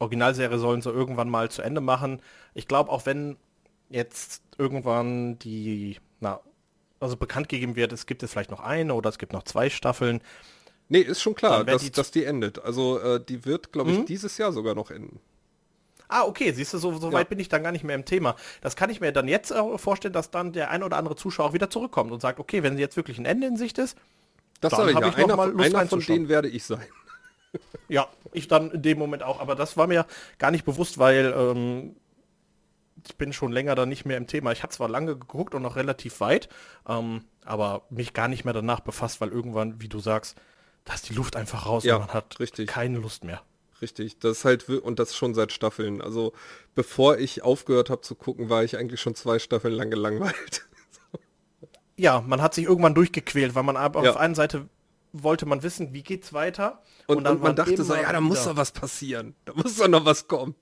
[0.00, 2.20] Originalserie sollen sie irgendwann mal zu Ende machen.
[2.52, 3.38] Ich glaube, auch wenn
[3.88, 6.40] jetzt irgendwann die na,
[7.00, 9.70] also bekannt gegeben wird, es gibt jetzt vielleicht noch eine oder es gibt noch zwei
[9.70, 10.20] Staffeln.
[10.88, 12.62] Nee, ist schon klar, dass die, dass die endet.
[12.62, 14.06] Also äh, die wird, glaube ich, mhm.
[14.06, 15.20] dieses Jahr sogar noch enden.
[16.08, 17.14] Ah, okay, siehst du, so, so ja.
[17.14, 18.36] weit bin ich dann gar nicht mehr im Thema.
[18.60, 21.52] Das kann ich mir dann jetzt äh, vorstellen, dass dann der ein oder andere Zuschauer
[21.52, 23.98] wieder zurückkommt und sagt, okay, wenn jetzt wirklich ein Ende in Sicht ist,
[24.60, 25.24] das dann habe ich, ja.
[25.24, 26.86] einer, mal einer von denen werde ich sein.
[27.88, 29.40] ja, ich dann in dem Moment auch.
[29.40, 30.06] Aber das war mir
[30.38, 31.96] gar nicht bewusst, weil ähm,
[33.04, 34.52] ich bin schon länger da nicht mehr im Thema.
[34.52, 36.48] Ich habe zwar lange geguckt und noch relativ weit,
[36.88, 40.36] ähm, aber mich gar nicht mehr danach befasst, weil irgendwann, wie du sagst,
[40.84, 42.68] da ist die Luft einfach raus ja, und man hat richtig.
[42.68, 43.42] keine Lust mehr.
[43.82, 46.00] Richtig, das ist halt, und das schon seit Staffeln.
[46.00, 46.32] Also
[46.74, 50.66] bevor ich aufgehört habe zu gucken, war ich eigentlich schon zwei Staffeln lang gelangweilt.
[51.96, 54.10] ja, man hat sich irgendwann durchgequält, weil man aber ja.
[54.10, 54.68] auf einer Seite
[55.12, 56.82] wollte man wissen, wie geht's weiter.
[57.06, 59.34] Und, und dann und man dachte so, ja, da muss doch was passieren.
[59.44, 60.54] Da muss doch noch was kommen.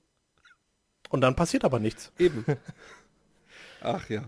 [1.09, 2.11] Und dann passiert aber nichts.
[2.17, 2.45] Eben.
[3.81, 4.23] Ach ja.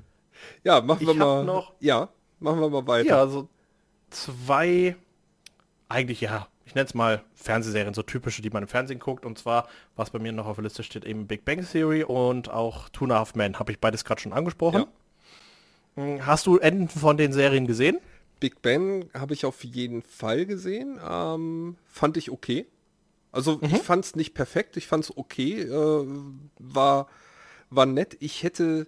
[0.63, 1.43] Ja, machen wir ich mal.
[1.43, 2.09] Noch, ja,
[2.39, 3.09] machen wir mal weiter.
[3.09, 3.49] Ja, also
[4.09, 4.95] zwei,
[5.89, 9.25] eigentlich ja, ich nenne es mal Fernsehserien, so typische, die man im Fernsehen guckt.
[9.25, 12.49] Und zwar, was bei mir noch auf der Liste steht, eben Big Bang Theory und
[12.49, 13.57] auch Two and a Half Men.
[13.57, 14.85] Habe ich beides gerade schon angesprochen.
[15.95, 16.03] Ja.
[16.03, 17.99] Hm, hast du Enden von den Serien gesehen?
[18.39, 20.99] Big Bang habe ich auf jeden Fall gesehen.
[21.07, 22.67] Ähm, fand ich okay.
[23.37, 23.65] Also mhm.
[23.65, 26.07] ich fand es nicht perfekt, ich fand es okay, äh,
[26.57, 27.07] war,
[27.69, 28.17] war nett.
[28.19, 28.87] Ich hätte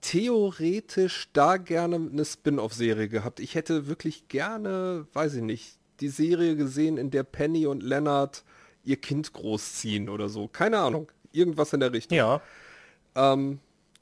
[0.00, 3.38] theoretisch da gerne eine Spin-off-Serie gehabt.
[3.38, 8.42] Ich hätte wirklich gerne, weiß ich nicht, die Serie gesehen, in der Penny und Leonard
[8.82, 10.48] ihr Kind großziehen oder so.
[10.48, 11.12] Keine Ahnung.
[11.30, 12.18] Irgendwas in der Richtung.
[12.18, 12.42] Ja.
[13.14, 13.60] Ähm,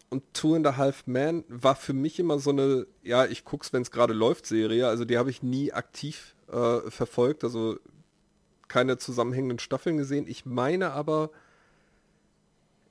[0.09, 3.74] und Two and a Half Man war für mich immer so eine, ja, ich guck's,
[3.74, 4.89] wenn es gerade läuft, Serie.
[4.89, 7.45] Also die habe ich nie aktiv äh, verfolgt.
[7.45, 7.79] Also
[8.69, 10.27] keine zusammenhängenden Staffeln gesehen.
[10.27, 11.31] Ich meine aber,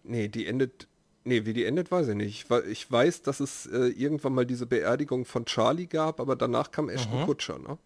[0.04, 0.88] nee, die endet
[1.28, 2.46] Nee, wie die endet, weiß ich nicht.
[2.70, 6.88] Ich weiß, dass es äh, irgendwann mal diese Beerdigung von Charlie gab, aber danach kam
[6.88, 7.26] Ashton mhm.
[7.26, 7.80] Kutscher, ne?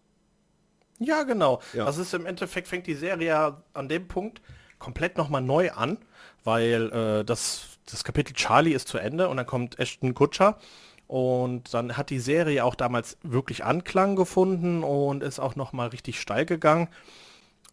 [0.98, 1.62] Ja, genau.
[1.72, 1.86] Ja.
[1.86, 4.42] Das ist im Endeffekt fängt die Serie ja an dem Punkt
[4.78, 5.96] komplett nochmal neu an,
[6.44, 10.58] weil äh, das, das Kapitel Charlie ist zu Ende und dann kommt Ashton Kutscher
[11.06, 16.20] und dann hat die Serie auch damals wirklich Anklang gefunden und ist auch nochmal richtig
[16.20, 16.88] steil gegangen.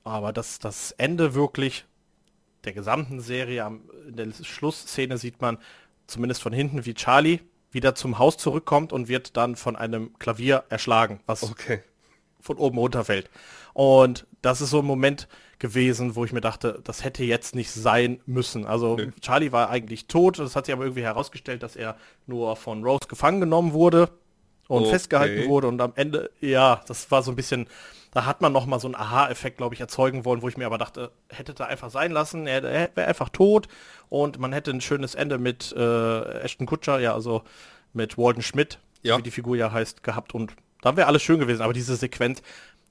[0.08, 1.86] Aber das, das Ende wirklich
[2.64, 5.58] der gesamten Serie, in der Schlussszene sieht man
[6.08, 7.40] zumindest von hinten, wie Charlie
[7.72, 11.84] wieder zum Haus zurückkommt und wird dann von einem Klavier erschlagen, was okay.
[12.40, 13.30] von oben runterfällt.
[13.74, 15.28] Und das ist so ein Moment
[15.60, 18.66] gewesen, wo ich mir dachte, das hätte jetzt nicht sein müssen.
[18.66, 19.12] Also nee.
[19.22, 23.08] Charlie war eigentlich tot, das hat sich aber irgendwie herausgestellt, dass er nur von Rose
[23.08, 24.10] gefangen genommen wurde
[24.68, 24.92] und okay.
[24.92, 27.68] festgehalten wurde und am Ende, ja, das war so ein bisschen
[28.18, 30.66] da hat man noch mal so einen Aha-Effekt, glaube ich, erzeugen wollen, wo ich mir
[30.66, 33.68] aber dachte, hätte da einfach sein lassen, er, er wäre einfach tot
[34.10, 37.44] und man hätte ein schönes Ende mit äh, Ashton Kutscher, ja, also
[37.94, 39.20] mit Walden Schmidt, ja.
[39.20, 42.42] wie die Figur ja heißt, gehabt und da wäre alles schön gewesen, aber diese Sequenz,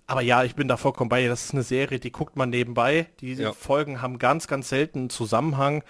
[0.06, 1.26] aber ja, ich bin da vollkommen bei.
[1.26, 3.08] Das ist eine Serie, die guckt man nebenbei.
[3.20, 3.52] Die ja.
[3.52, 5.82] Folgen haben ganz, ganz selten einen Zusammenhang.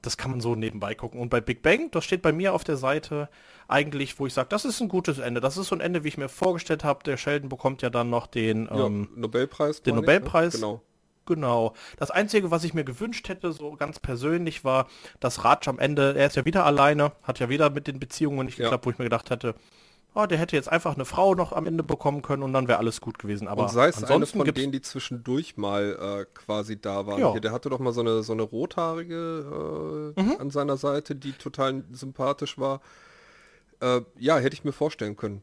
[0.00, 1.20] Das kann man so nebenbei gucken.
[1.20, 3.28] Und bei Big Bang, das steht bei mir auf der Seite
[3.68, 5.40] eigentlich, wo ich sage, das ist ein gutes Ende.
[5.40, 7.02] Das ist so ein Ende, wie ich mir vorgestellt habe.
[7.04, 9.82] Der Sheldon bekommt ja dann noch den ja, ähm, Nobelpreis.
[9.82, 10.54] Den Nobelpreis.
[10.54, 10.66] Ich, ne?
[10.66, 10.82] Genau.
[11.24, 11.74] Genau.
[11.98, 14.88] Das Einzige, was ich mir gewünscht hätte, so ganz persönlich, war,
[15.20, 18.46] dass Raj am Ende, er ist ja wieder alleine, hat ja wieder mit den Beziehungen
[18.46, 18.86] nicht geklappt, ja.
[18.86, 19.54] wo ich mir gedacht hätte,
[20.14, 22.78] oh, der hätte jetzt einfach eine Frau noch am Ende bekommen können und dann wäre
[22.78, 23.48] alles gut gewesen.
[23.48, 27.20] Aber und sei es eine von denen, die zwischendurch mal äh, quasi da waren.
[27.20, 27.32] Ja.
[27.32, 30.36] Hier, der hatte doch mal so eine, so eine rothaarige äh, mhm.
[30.38, 32.80] an seiner Seite, die total sympathisch war.
[33.80, 35.42] Äh, ja, hätte ich mir vorstellen können.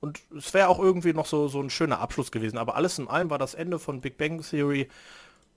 [0.00, 2.56] Und es wäre auch irgendwie noch so, so ein schöner Abschluss gewesen.
[2.56, 4.88] Aber alles in allem war das Ende von Big Bang Theory,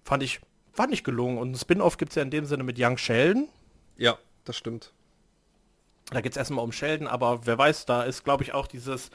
[0.04, 0.42] fand ich,
[0.74, 1.38] fand ich gelungen.
[1.38, 3.48] Und ein Spin-off gibt es ja in dem Sinne mit Young Sheldon.
[3.96, 4.92] Ja, das stimmt.
[6.12, 9.10] Da geht es erstmal um Sheldon, aber wer weiß, da ist, glaube ich, auch dieses,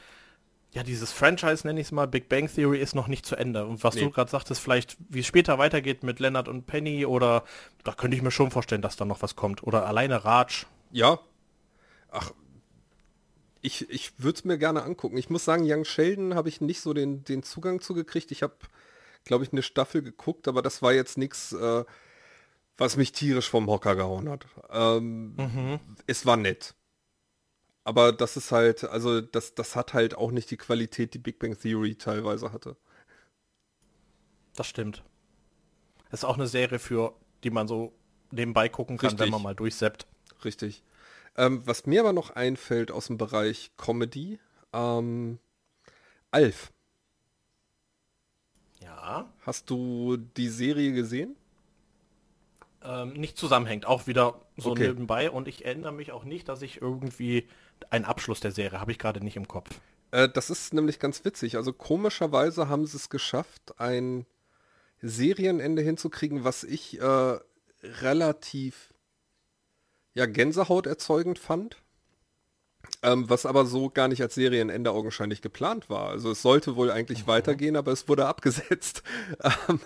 [0.73, 3.67] ja, dieses Franchise, nenne ich es mal, Big Bang Theory ist noch nicht zu Ende.
[3.67, 4.03] Und was nee.
[4.03, 7.45] du gerade sagtest, vielleicht, wie es später weitergeht mit Leonard und Penny oder
[7.85, 9.63] da könnte ich mir schon vorstellen, dass da noch was kommt.
[9.63, 10.67] Oder alleine Raj.
[10.91, 11.21] Ja.
[12.11, 12.33] Ach,
[13.61, 15.17] ich, ich würde es mir gerne angucken.
[15.17, 18.31] Ich muss sagen, Young Sheldon habe ich nicht so den, den Zugang zugekriegt.
[18.31, 18.55] Ich habe,
[19.25, 21.85] glaube ich, eine Staffel geguckt, aber das war jetzt nichts, äh,
[22.77, 24.47] was mich tierisch vom Hocker gehauen hat.
[24.71, 25.81] Ähm, mhm.
[26.07, 26.75] Es war nett.
[27.89, 31.39] Aber das ist halt, also das, das hat halt auch nicht die Qualität, die Big
[31.39, 32.77] Bang Theory teilweise hatte.
[34.55, 35.03] Das stimmt.
[36.11, 37.15] Das ist auch eine Serie für,
[37.45, 37.95] die man so
[38.31, 39.25] nebenbei gucken kann, Richtig.
[39.25, 40.07] wenn man mal durchseppt.
[40.45, 40.83] Richtig.
[41.35, 44.39] Ähm, was mir aber noch einfällt aus dem Bereich Comedy,
[44.75, 45.39] ähm,
[46.31, 46.71] Alf.
[48.83, 49.33] Ja.
[49.47, 51.37] Hast du die Serie gesehen?
[52.83, 53.87] ähm, nicht zusammenhängt.
[53.87, 54.89] Auch wieder so okay.
[54.89, 55.31] nebenbei.
[55.31, 57.49] Und ich erinnere mich auch nicht, dass ich irgendwie
[57.91, 59.69] einen Abschluss der Serie habe ich gerade nicht im Kopf.
[60.11, 61.57] Äh, das ist nämlich ganz witzig.
[61.57, 64.27] Also komischerweise haben sie es geschafft, ein
[65.01, 67.39] Serienende hinzukriegen, was ich äh,
[67.83, 68.93] relativ
[70.15, 71.77] ja, Gänsehaut erzeugend fand.
[73.03, 76.09] Ähm, was aber so gar nicht als Serienende augenscheinlich geplant war.
[76.09, 77.29] Also es sollte wohl eigentlich mhm.
[77.29, 79.03] weitergehen, aber es wurde abgesetzt.
[79.69, 79.81] Ähm,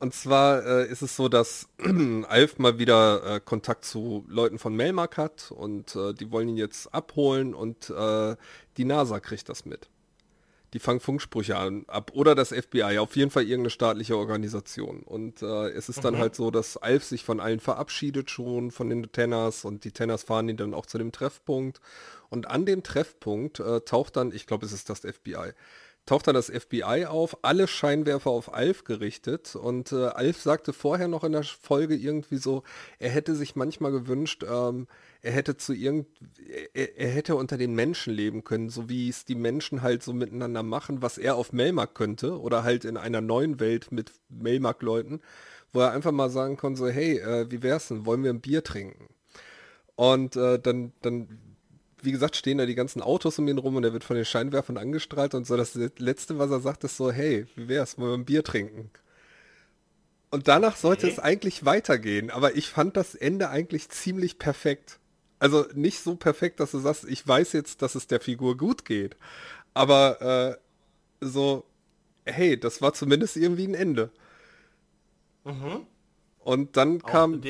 [0.00, 1.68] und zwar äh, ist es so, dass
[2.28, 6.56] Alf mal wieder äh, Kontakt zu Leuten von Melmark hat und äh, die wollen ihn
[6.56, 8.36] jetzt abholen und äh,
[8.76, 9.88] die NASA kriegt das mit.
[10.74, 15.00] Die fangen Funksprüche an, ab oder das FBI, auf jeden Fall irgendeine staatliche Organisation.
[15.00, 16.18] Und äh, es ist dann mhm.
[16.18, 20.24] halt so, dass Alf sich von allen verabschiedet schon, von den Tenners und die Tenners
[20.24, 21.80] fahren ihn dann auch zu dem Treffpunkt.
[22.28, 25.54] Und an dem Treffpunkt äh, taucht dann, ich glaube es ist das FBI,
[26.08, 31.06] taucht dann das FBI auf, alle Scheinwerfer auf Alf gerichtet und äh, Alf sagte vorher
[31.06, 32.62] noch in der Folge irgendwie so,
[32.98, 34.86] er hätte sich manchmal gewünscht, ähm,
[35.20, 36.06] er hätte zu irgend,
[36.72, 40.14] er, er, hätte unter den Menschen leben können, so wie es die Menschen halt so
[40.14, 45.20] miteinander machen, was er auf Melmark könnte oder halt in einer neuen Welt mit Melmark-Leuten,
[45.74, 48.40] wo er einfach mal sagen konnte, so, hey, äh, wie wär's denn, wollen wir ein
[48.40, 49.08] Bier trinken?
[49.94, 51.28] Und äh, dann, dann
[52.02, 54.24] wie gesagt, stehen da die ganzen Autos um ihn rum und er wird von den
[54.24, 55.56] Scheinwerfern angestrahlt und so.
[55.56, 58.90] Das Letzte, was er sagt, ist so, hey, wie wär's, wollen wir ein Bier trinken?
[60.30, 60.80] Und danach okay.
[60.80, 64.98] sollte es eigentlich weitergehen, aber ich fand das Ende eigentlich ziemlich perfekt.
[65.38, 68.84] Also nicht so perfekt, dass du sagst, ich weiß jetzt, dass es der Figur gut
[68.84, 69.16] geht,
[69.72, 70.58] aber
[71.20, 71.64] äh, so,
[72.26, 74.10] hey, das war zumindest irgendwie ein Ende.
[75.44, 75.86] Mhm.
[76.40, 77.42] Und dann Auch kam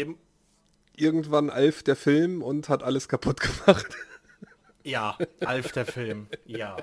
[0.95, 3.97] irgendwann Alf der Film und hat alles kaputt gemacht.
[4.89, 6.79] Ja, Alf der Film, ja.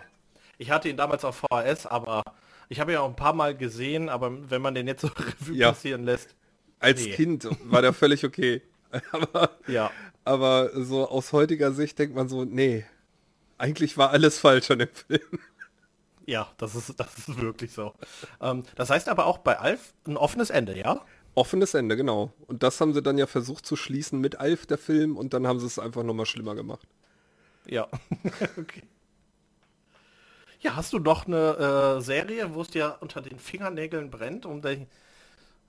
[0.60, 2.22] Ich hatte ihn damals auf VHS, aber
[2.70, 5.08] ich habe ihn auch ein paar Mal gesehen, aber wenn man den jetzt so
[5.41, 5.70] Revue ja.
[5.70, 6.36] passieren lässt.
[6.80, 7.14] Als nee.
[7.14, 8.62] Kind war der völlig okay.
[9.12, 9.89] aber, ja.
[10.24, 12.86] aber so aus heutiger Sicht denkt man so, nee,
[13.58, 15.39] eigentlich war alles falsch an dem Film.
[16.28, 17.93] Ja, das ist, das ist wirklich so.
[18.39, 21.01] Ähm, das heißt aber auch bei Alf ein offenes Ende, ja?
[21.34, 22.32] Offenes Ende, genau.
[22.45, 25.47] Und das haben sie dann ja versucht zu schließen mit Alf, der Film, und dann
[25.47, 26.88] haben sie es einfach nochmal schlimmer gemacht.
[27.68, 27.88] Ja.
[28.57, 28.84] okay.
[30.61, 34.61] Ja, hast du noch eine äh, Serie, wo es dir unter den Fingernägeln brennt, um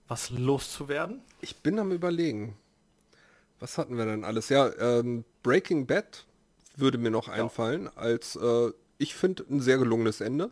[0.09, 1.21] was loszuwerden?
[1.41, 2.57] Ich bin am überlegen.
[3.59, 4.49] Was hatten wir denn alles?
[4.49, 6.25] Ja, ähm, Breaking Bad
[6.77, 7.35] würde mir noch ja.
[7.35, 10.51] einfallen, als äh, ich finde ein sehr gelungenes Ende.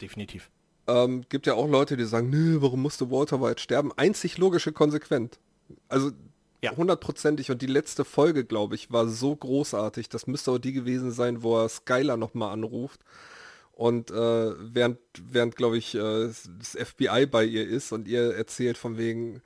[0.00, 0.50] Definitiv.
[0.86, 3.92] Ähm, gibt ja auch Leute, die sagen, nö, warum musste Walter White sterben?
[3.96, 5.38] Einzig logische konsequent.
[5.88, 6.12] Also
[6.74, 7.50] hundertprozentig.
[7.50, 10.08] Und die letzte Folge, glaube ich, war so großartig.
[10.08, 13.00] Das müsste auch die gewesen sein, wo er Skylar nochmal anruft.
[13.72, 18.78] Und äh, während, während glaube ich, äh, das FBI bei ihr ist und ihr erzählt
[18.78, 19.42] von wegen,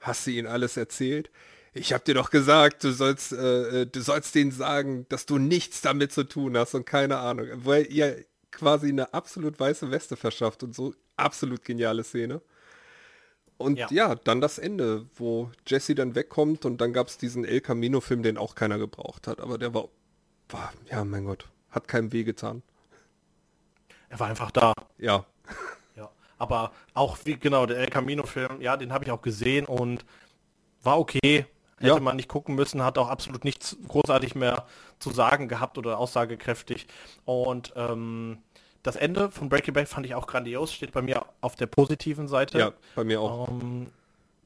[0.00, 1.30] hast du ihnen alles erzählt?
[1.74, 5.38] Ich habe dir doch gesagt, du sollst, äh, äh, du sollst denen sagen, dass du
[5.38, 7.46] nichts damit zu tun hast und keine Ahnung.
[7.56, 12.40] Weil ihr quasi eine absolut weiße Weste verschafft und so absolut geniale Szene.
[13.56, 13.86] Und ja.
[13.90, 14.14] ja.
[14.14, 18.36] dann das Ende, wo Jesse dann wegkommt und dann gab es diesen El Camino-Film, den
[18.36, 19.40] auch keiner gebraucht hat.
[19.40, 19.88] Aber der war,
[20.48, 22.62] war, ja, mein Gott, hat keinem weh getan.
[24.08, 24.72] Er war einfach da.
[24.98, 25.24] Ja.
[25.96, 30.04] Ja, aber auch wie genau der El Camino-Film, ja, den habe ich auch gesehen und
[30.82, 31.46] war okay.
[31.78, 32.00] Hätte ja.
[32.00, 34.66] man nicht gucken müssen, hat auch absolut nichts großartig mehr
[34.98, 36.86] zu sagen gehabt oder aussagekräftig.
[37.24, 38.38] Und ähm,
[38.84, 42.28] das Ende von Breaking Bad fand ich auch grandios, steht bei mir auf der positiven
[42.28, 42.58] Seite.
[42.58, 43.48] Ja, bei mir auch.
[43.48, 43.88] Ähm,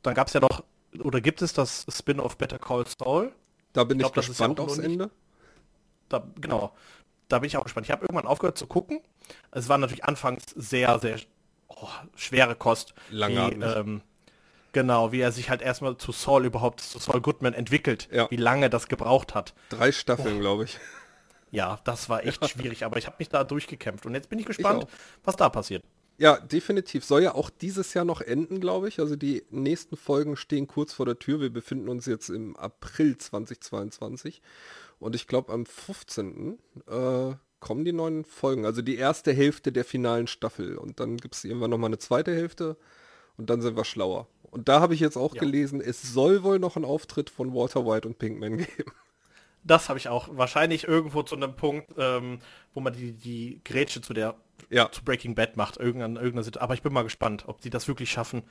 [0.03, 0.63] dann gab es ja noch,
[1.03, 3.33] oder gibt es das Spin-off Better Call Saul?
[3.73, 5.11] Da bin ich, ich glaub, gespannt ja aufs Ende.
[6.09, 6.73] Da, genau,
[7.29, 7.87] da bin ich auch gespannt.
[7.87, 9.01] Ich habe irgendwann aufgehört zu gucken.
[9.51, 11.19] Es war natürlich anfangs sehr, sehr
[11.67, 12.95] oh, schwere Kost.
[13.11, 13.51] Lange.
[13.77, 14.03] Ähm,
[14.73, 18.09] genau, wie er sich halt erstmal zu Saul überhaupt, zu Saul Goodman entwickelt.
[18.13, 18.31] Ja.
[18.31, 19.53] Wie lange das gebraucht hat.
[19.69, 20.41] Drei Staffeln, oh.
[20.41, 20.79] glaube ich.
[21.51, 24.47] Ja, das war echt schwierig, aber ich habe mich da durchgekämpft und jetzt bin ich
[24.47, 24.95] gespannt, ich
[25.25, 25.83] was da passiert.
[26.19, 27.05] Ja, definitiv.
[27.05, 28.99] Soll ja auch dieses Jahr noch enden, glaube ich.
[28.99, 31.41] Also die nächsten Folgen stehen kurz vor der Tür.
[31.41, 34.43] Wir befinden uns jetzt im April 2022
[34.99, 36.59] und ich glaube am 15.
[36.89, 38.67] Äh, kommen die neuen Folgen.
[38.67, 41.99] Also die erste Hälfte der finalen Staffel und dann gibt es irgendwann noch mal eine
[41.99, 42.77] zweite Hälfte
[43.37, 44.27] und dann sind wir schlauer.
[44.43, 45.41] Und da habe ich jetzt auch ja.
[45.41, 48.93] gelesen, es soll wohl noch einen Auftritt von Walter White und Pinkman geben.
[49.65, 50.29] Das habe ich auch.
[50.33, 52.39] Wahrscheinlich irgendwo zu einem Punkt, ähm,
[52.75, 54.35] wo man die, die Grätsche zu der
[54.71, 54.91] ja.
[54.91, 58.11] zu Breaking Bad macht, irgendein, irgendeine Aber ich bin mal gespannt, ob sie das wirklich
[58.11, 58.43] schaffen.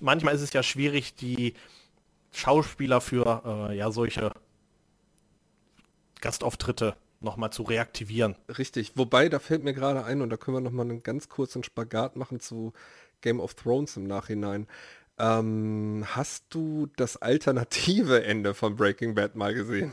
[0.00, 1.54] Manchmal ist es ja schwierig, die
[2.32, 4.32] Schauspieler für äh, ja solche
[6.20, 8.36] Gastauftritte nochmal zu reaktivieren.
[8.58, 11.62] Richtig, wobei, da fällt mir gerade ein, und da können wir nochmal einen ganz kurzen
[11.62, 12.72] Spagat machen zu
[13.20, 14.66] Game of Thrones im Nachhinein.
[15.18, 19.92] Ähm, hast du das alternative Ende von Breaking Bad mal gesehen?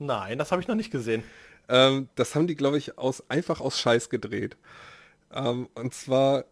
[0.00, 1.22] Nein, das habe ich noch nicht gesehen.
[1.68, 4.56] Ähm, das haben die, glaube ich, aus, einfach aus Scheiß gedreht.
[5.32, 6.46] Ähm, und zwar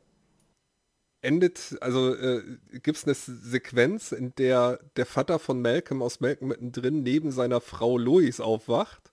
[1.22, 2.42] endet, also äh,
[2.74, 7.60] gibt es eine Sequenz, in der der Vater von Malcolm aus Malcolm mittendrin neben seiner
[7.60, 9.10] Frau Louis aufwacht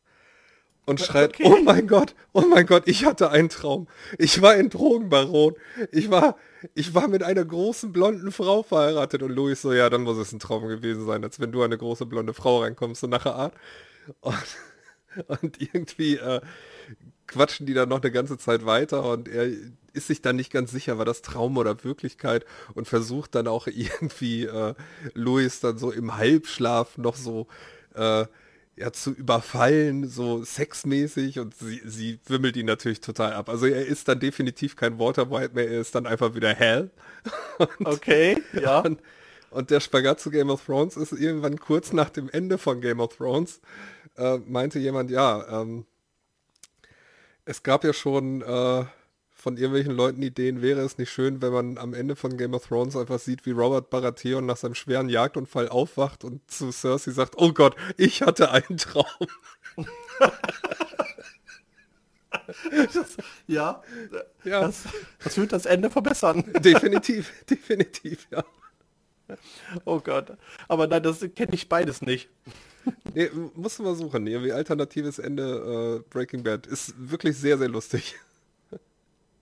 [0.86, 1.44] und schreit, okay.
[1.46, 3.88] oh mein Gott, oh mein Gott, ich hatte einen Traum.
[4.20, 5.56] Ich war ein Drogenbaron.
[5.92, 6.38] Ich war,
[6.76, 9.24] ich war mit einer großen blonden Frau verheiratet.
[9.24, 11.78] Und Louis so, ja, dann muss es ein Traum gewesen sein, als wenn du eine
[11.78, 13.54] große blonde Frau reinkommst, so nach der Art.
[14.20, 14.58] Und,
[15.42, 16.42] und irgendwie äh,
[17.28, 19.50] quatschen die dann noch eine ganze Zeit weiter und er
[19.94, 23.68] ist sich dann nicht ganz sicher, war das Traum oder Wirklichkeit und versucht dann auch
[23.74, 24.74] irgendwie äh,
[25.14, 27.48] Louis dann so im Halbschlaf noch so
[27.96, 28.26] äh,
[28.78, 33.48] ja, zu überfallen, so sexmäßig und sie, sie wimmelt ihn natürlich total ab.
[33.48, 36.92] Also er ist dann definitiv kein Walter White mehr, er ist dann einfach wieder Hell.
[37.58, 38.82] Und, okay, ja.
[38.82, 39.00] Und,
[39.50, 43.00] und, der Spagat zu Game of Thrones ist irgendwann kurz nach dem Ende von Game
[43.00, 43.62] of Thrones,
[44.18, 45.86] äh, meinte jemand, ja, ähm,
[47.46, 48.86] es gab ja schon äh,
[49.46, 52.66] von irgendwelchen Leuten Ideen, wäre es nicht schön, wenn man am Ende von Game of
[52.66, 57.36] Thrones einfach sieht, wie Robert Baratheon nach seinem schweren Jagdunfall aufwacht und zu Cersei sagt,
[57.38, 59.06] oh Gott, ich hatte einen Traum.
[62.72, 63.84] das, ja,
[64.44, 64.62] ja.
[64.62, 64.84] Das,
[65.24, 66.44] das wird das Ende verbessern.
[66.60, 68.44] Definitiv, definitiv, ja.
[69.86, 70.38] Oh Gott.
[70.68, 72.30] Aber nein, das kenne ich beides nicht.
[73.14, 74.28] Nee, musst du mal suchen.
[74.28, 76.68] Irgendwie alternatives Ende äh, Breaking Bad.
[76.68, 78.16] Ist wirklich sehr, sehr lustig.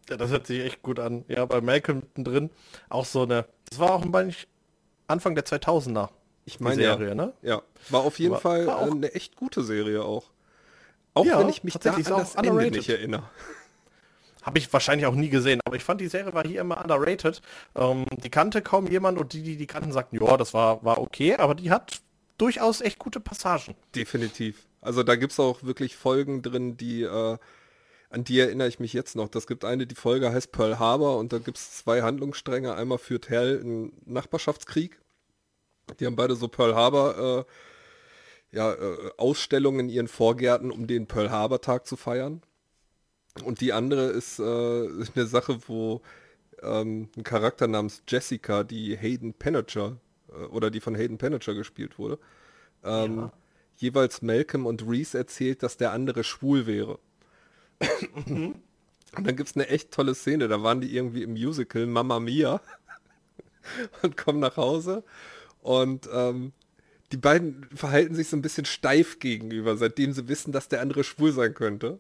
[0.10, 1.24] Ja, das hört sich echt gut an.
[1.30, 2.50] Ja, bei Malcolm drin
[2.90, 3.46] auch so eine.
[3.70, 4.06] Das war auch
[5.08, 6.10] Anfang der 2000er.
[6.46, 7.16] Ich meine Serie, ja.
[7.16, 7.34] ne?
[7.42, 10.26] Ja, war auf jeden war, Fall war eine echt gute Serie auch.
[11.14, 13.24] Auch ja, wenn ich mich da an das Ende nicht erinnere.
[14.42, 17.42] Habe ich wahrscheinlich auch nie gesehen, aber ich fand die Serie war hier immer underrated.
[17.76, 21.00] Ähm, die kannte kaum jemand und die, die die kannten, sagten, ja, das war, war
[21.00, 22.02] okay, aber die hat
[22.44, 23.74] durchaus echt gute Passagen.
[23.96, 24.68] Definitiv.
[24.82, 27.38] Also da gibt es auch wirklich Folgen drin, die, äh,
[28.10, 29.30] an die erinnere ich mich jetzt noch.
[29.30, 32.76] Das gibt eine, die Folge heißt Pearl Harbor und da gibt es zwei Handlungsstränge.
[32.76, 35.00] Einmal führt Hell einen Nachbarschaftskrieg.
[36.02, 37.46] Die haben beide so Pearl Harbor
[38.52, 42.42] äh, ja, äh, Ausstellungen in ihren Vorgärten, um den Pearl Harbor Tag zu feiern.
[43.46, 46.02] Und die andere ist äh, eine Sache, wo
[46.62, 50.02] ähm, ein Charakter namens Jessica, die Hayden äh,
[50.52, 52.20] oder die von Hayden Panettiere gespielt wurde,
[52.84, 53.34] ähm, ja.
[53.78, 57.00] jeweils Malcolm und Reese erzählt, dass der andere schwul wäre.
[58.26, 58.56] Mhm.
[59.16, 62.20] Und dann gibt es eine echt tolle Szene, da waren die irgendwie im Musical Mamma
[62.20, 62.62] Mia
[64.02, 65.04] und kommen nach Hause
[65.62, 66.52] und ähm,
[67.12, 71.04] die beiden verhalten sich so ein bisschen steif gegenüber, seitdem sie wissen, dass der andere
[71.04, 72.00] schwul sein könnte.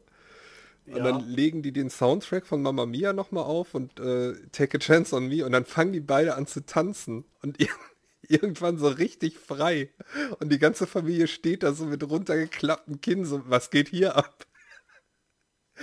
[0.88, 1.04] Und ja.
[1.04, 5.16] dann legen die den Soundtrack von Mamma Mia nochmal auf und äh, Take a Chance
[5.16, 7.58] on Me und dann fangen die beide an zu tanzen und
[8.30, 9.94] irgendwann so richtig frei.
[10.40, 14.46] Und die ganze Familie steht da so mit runtergeklapptem Kinn, so, was geht hier ab?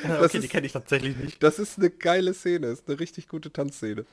[0.05, 1.43] Ja, okay, ist, die kenne ich tatsächlich nicht.
[1.43, 4.07] Das ist eine geile Szene, ist eine richtig gute Tanzszene.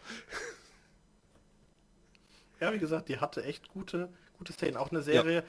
[2.60, 4.10] Ja, wie gesagt, die hatte echt gute,
[4.40, 4.76] gute Szenen.
[4.76, 5.44] Auch eine Serie, ja.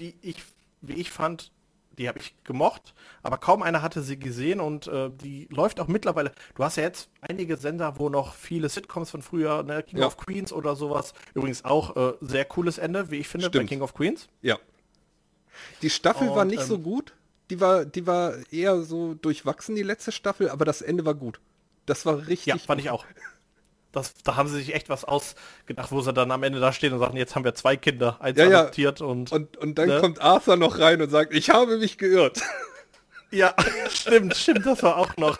[0.00, 0.42] die ich,
[0.80, 1.52] wie ich fand,
[1.98, 5.88] die habe ich gemocht, aber kaum einer hatte sie gesehen und äh, die läuft auch
[5.88, 6.32] mittlerweile.
[6.54, 10.06] Du hast ja jetzt einige Sender, wo noch viele Sitcoms von früher, ne, King ja.
[10.06, 11.12] of Queens oder sowas.
[11.34, 13.64] Übrigens auch äh, sehr cooles Ende, wie ich finde, Stimmt.
[13.64, 14.28] bei King of Queens.
[14.40, 14.58] Ja.
[15.82, 17.14] Die Staffel und, war nicht ähm, so gut.
[17.50, 21.40] Die war, die war eher so durchwachsen, die letzte Staffel, aber das Ende war gut.
[21.86, 22.46] Das war richtig.
[22.46, 23.06] Ja, fand ich auch.
[23.92, 26.92] Das, da haben sie sich echt was ausgedacht, wo sie dann am Ende da stehen
[26.92, 29.06] und sagen, jetzt haben wir zwei Kinder, eins ja, adoptiert ja.
[29.06, 29.32] und.
[29.32, 30.00] Und, und dann ne?
[30.00, 32.42] kommt Arthur noch rein und sagt, ich habe mich geirrt.
[33.30, 33.54] Ja,
[33.90, 35.38] stimmt, stimmt, das war auch noch.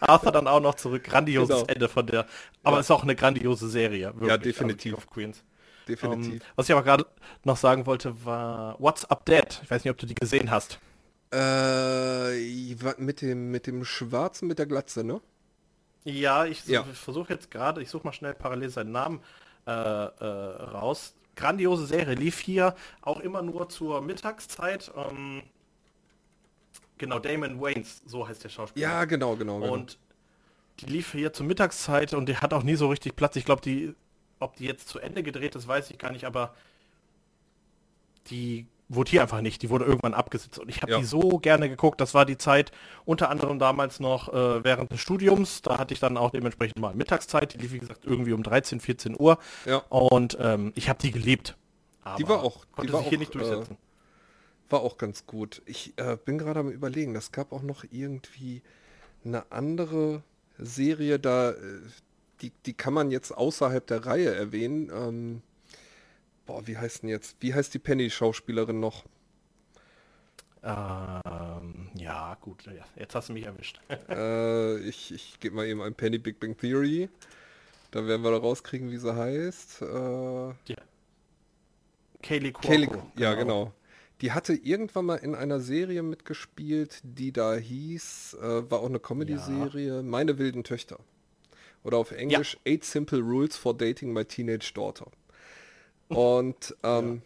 [0.00, 1.04] Arthur dann auch noch zurück.
[1.04, 1.66] Grandioses genau.
[1.68, 2.26] Ende von der.
[2.64, 2.80] Aber ja.
[2.80, 4.06] es ist auch eine grandiose Serie.
[4.14, 4.94] Wirklich, ja, definitiv.
[4.94, 5.44] Of Queens.
[5.86, 6.26] Definitiv.
[6.26, 7.06] Um, ähm, was ich aber gerade
[7.44, 9.60] noch sagen wollte, war What's Up Dead.
[9.62, 10.78] Ich weiß nicht, ob du die gesehen hast.
[11.32, 15.20] Äh, mit dem, mit dem Schwarzen mit der Glatze, ne?
[16.04, 16.84] Ja, ich, ja.
[16.84, 19.20] versuche jetzt gerade, ich suche mal schnell parallel seinen Namen
[19.66, 21.14] äh, äh, raus.
[21.34, 24.92] Grandiose Serie, lief hier auch immer nur zur Mittagszeit.
[24.96, 25.42] Ähm,
[26.98, 28.86] genau, Damon Waynes, so heißt der Schauspieler.
[28.86, 29.60] Ja, genau, genau.
[29.60, 29.72] genau.
[29.72, 29.98] Und
[30.80, 33.36] die lief hier zur Mittagszeit und die hat auch nie so richtig Platz.
[33.36, 33.94] Ich glaube, die,
[34.38, 36.54] ob die jetzt zu Ende gedreht ist, weiß ich gar nicht, aber
[38.26, 39.62] die wurde hier einfach nicht.
[39.62, 40.58] Die wurde irgendwann abgesetzt.
[40.58, 40.98] Und ich habe ja.
[40.98, 42.00] die so gerne geguckt.
[42.00, 42.72] Das war die Zeit,
[43.04, 45.62] unter anderem damals noch äh, während des Studiums.
[45.62, 47.54] Da hatte ich dann auch dementsprechend mal Mittagszeit.
[47.54, 49.38] Die lief, wie gesagt, irgendwie um 13, 14 Uhr.
[49.64, 49.78] Ja.
[49.88, 51.56] Und ähm, ich habe die geliebt.
[52.02, 52.66] Aber die war auch.
[52.72, 53.74] Konnte die war sich auch, hier nicht durchsetzen.
[53.74, 55.62] Äh, war auch ganz gut.
[55.66, 58.62] Ich äh, bin gerade am überlegen, das gab auch noch irgendwie
[59.24, 60.22] eine andere
[60.58, 61.54] Serie da, äh,
[62.40, 64.90] die, die kann man jetzt außerhalb der Reihe erwähnen.
[64.92, 65.42] Ähm,
[66.46, 67.36] Boah, wie heißt denn jetzt?
[67.40, 69.04] Wie heißt die Penny-Schauspielerin noch?
[70.62, 72.64] Ähm, ja, gut,
[72.96, 73.80] jetzt hast du mich erwischt.
[74.08, 77.10] äh, ich ich gebe mal eben ein Penny Big Bang Theory.
[77.90, 79.82] Da werden wir da rauskriegen, wie sie heißt.
[79.82, 80.76] Äh, ja.
[82.22, 83.10] Kaylee Cuoco.
[83.16, 83.66] Ja, genau.
[83.66, 83.72] genau.
[84.20, 89.00] Die hatte irgendwann mal in einer Serie mitgespielt, die da hieß, äh, war auch eine
[89.00, 90.02] Comedy-Serie, ja.
[90.02, 90.98] Meine wilden Töchter.
[91.82, 92.72] Oder auf Englisch ja.
[92.72, 95.10] Eight Simple Rules for Dating My Teenage Daughter.
[96.08, 97.20] Und ähm, ja.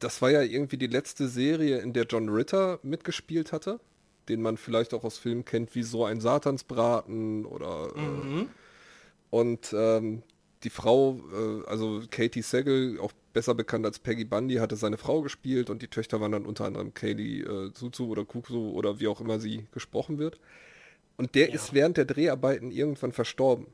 [0.00, 3.80] das war ja irgendwie die letzte Serie, in der John Ritter mitgespielt hatte,
[4.28, 8.42] den man vielleicht auch aus Filmen kennt, wie so ein Satansbraten oder mhm.
[8.42, 8.46] äh,
[9.30, 10.22] und ähm,
[10.62, 15.22] die Frau, äh, also Katie Sagal, auch besser bekannt als Peggy Bundy, hatte seine Frau
[15.22, 19.08] gespielt und die Töchter waren dann unter anderem Kaylee äh, Suzu oder Kuku oder wie
[19.08, 20.38] auch immer sie gesprochen wird.
[21.16, 21.54] Und der ja.
[21.54, 23.66] ist während der Dreharbeiten irgendwann verstorben.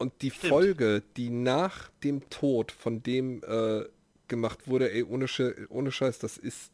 [0.00, 0.48] Und die Stimmt.
[0.48, 3.84] Folge, die nach dem Tod von dem äh,
[4.28, 6.72] gemacht wurde, ey, ohne, Sch ohne Scheiß, das ist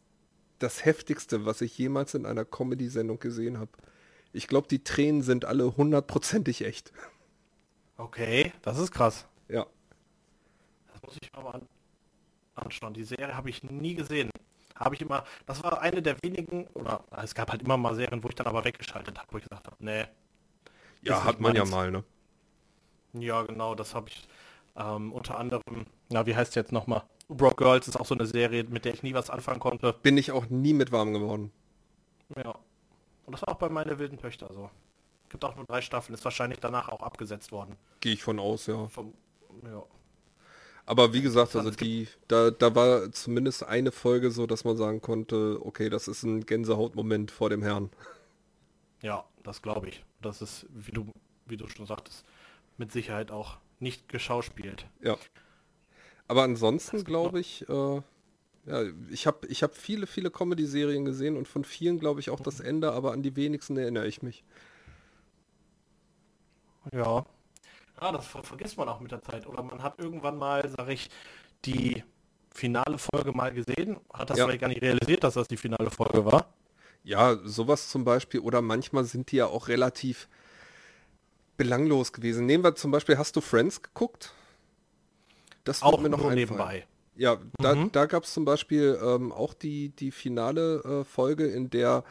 [0.59, 3.71] das heftigste, was ich jemals in einer Comedy-Sendung gesehen habe.
[4.31, 6.93] Ich glaube, die Tränen sind alle hundertprozentig echt.
[7.97, 9.27] Okay, das ist krass.
[9.49, 9.65] Ja.
[10.93, 11.67] Das muss ich aber an
[12.55, 12.93] anschauen.
[12.93, 14.29] Die Serie habe ich nie gesehen.
[14.73, 18.23] Habe ich immer, das war eine der wenigen, oder es gab halt immer mal Serien,
[18.23, 20.05] wo ich dann aber weggeschaltet habe, wo ich gesagt habe, nee.
[21.01, 21.69] Ja, hat man meins.
[21.69, 22.05] ja mal, ne?
[23.21, 24.27] Ja, genau, das habe ich
[24.75, 27.03] ähm, unter anderem, na, wie heißt jetzt nochmal?
[27.29, 29.93] Brock Girls ist auch so eine Serie, mit der ich nie was anfangen konnte.
[30.01, 31.51] Bin ich auch nie mit warm geworden.
[32.35, 32.57] Ja.
[33.25, 34.69] Und das war auch bei meine wilden Töchter so.
[35.29, 37.75] Gibt auch nur drei Staffeln, ist wahrscheinlich danach auch abgesetzt worden.
[37.99, 38.87] Gehe ich von aus, ja.
[38.87, 39.13] Vom,
[39.65, 39.83] ja.
[40.85, 45.01] Aber wie gesagt, also die, da, da war zumindest eine Folge so, dass man sagen
[45.01, 47.89] konnte, okay, das ist ein Gänsehautmoment vor dem Herrn.
[49.01, 50.05] Ja, das glaube ich.
[50.21, 51.11] Das ist, wie du,
[51.45, 52.25] wie du schon sagtest,
[52.77, 54.87] mit Sicherheit auch nicht geschauspielt.
[55.01, 55.17] Ja.
[56.27, 58.01] Aber ansonsten glaube ich, äh,
[58.65, 62.39] ja, ich habe ich hab viele, viele Comedy-Serien gesehen und von vielen glaube ich auch
[62.39, 64.43] das Ende, aber an die wenigsten erinnere ich mich.
[66.91, 67.25] Ja.
[67.97, 69.47] Ah, das ver vergisst man auch mit der Zeit.
[69.47, 71.09] Oder man hat irgendwann mal, sag ich,
[71.65, 72.03] die
[72.51, 74.45] finale Folge mal gesehen, hat das ja.
[74.45, 76.53] vielleicht gar nicht realisiert, dass das die finale Folge war.
[77.03, 78.41] Ja, sowas zum Beispiel.
[78.41, 80.27] Oder manchmal sind die ja auch relativ
[81.57, 82.45] belanglos gewesen.
[82.45, 84.33] Nehmen wir zum Beispiel, hast du Friends geguckt?
[85.63, 86.85] Das auch mir noch nur nebenbei.
[87.15, 87.91] Ja, da, mhm.
[87.91, 92.03] da gab es zum Beispiel ähm, auch die, die finale äh, Folge, in der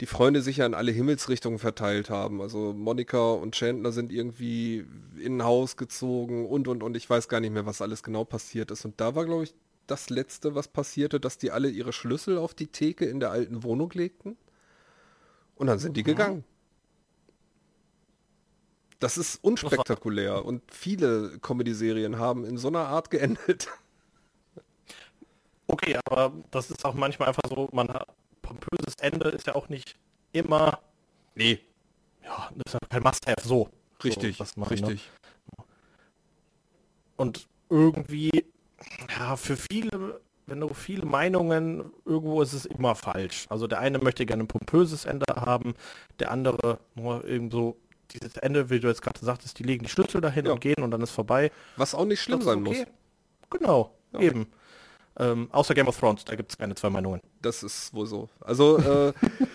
[0.00, 2.42] die Freunde sich ja in alle Himmelsrichtungen verteilt haben.
[2.42, 4.84] Also Monika und Chandler sind irgendwie
[5.18, 8.24] in ein Haus gezogen und und und ich weiß gar nicht mehr, was alles genau
[8.24, 8.84] passiert ist.
[8.84, 9.54] Und da war, glaube ich,
[9.86, 13.62] das Letzte, was passierte, dass die alle ihre Schlüssel auf die Theke in der alten
[13.62, 14.36] Wohnung legten.
[15.54, 16.06] Und dann sind die mhm.
[16.06, 16.44] gegangen.
[18.98, 23.68] Das ist unspektakulär und viele Comedy-Serien haben in so einer Art geendet.
[25.68, 28.06] Okay, aber das ist auch manchmal einfach so, man hat
[28.40, 29.96] pompöses Ende ist ja auch nicht
[30.32, 30.80] immer.
[31.34, 31.60] Nee.
[32.22, 33.68] Ja, das ist ja kein Must-Have so.
[34.04, 35.10] Richtig, so, man, richtig.
[35.58, 35.64] Ne?
[37.16, 38.44] Und irgendwie,
[39.18, 43.46] ja, für viele, wenn du viele Meinungen, irgendwo ist es immer falsch.
[43.48, 45.74] Also der eine möchte gerne ein pompöses Ende haben,
[46.20, 47.76] der andere nur irgendwo
[48.08, 50.52] dieses Ende, wie du jetzt gerade sagtest, die legen die Schlüssel dahin ja.
[50.52, 51.50] und gehen und dann ist vorbei.
[51.76, 52.86] Was auch nicht schlimm sein okay.
[52.86, 53.58] muss.
[53.58, 54.20] Genau, ja.
[54.20, 54.46] eben.
[55.18, 57.22] Ähm, außer Game of Thrones, da gibt es keine zwei Meinungen.
[57.40, 58.28] Das ist wohl so.
[58.40, 59.12] Also äh,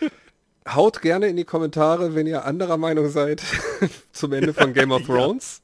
[0.74, 3.43] haut gerne in die Kommentare, wenn ihr anderer Meinung seid
[4.12, 5.62] zum Ende von Game of Thrones.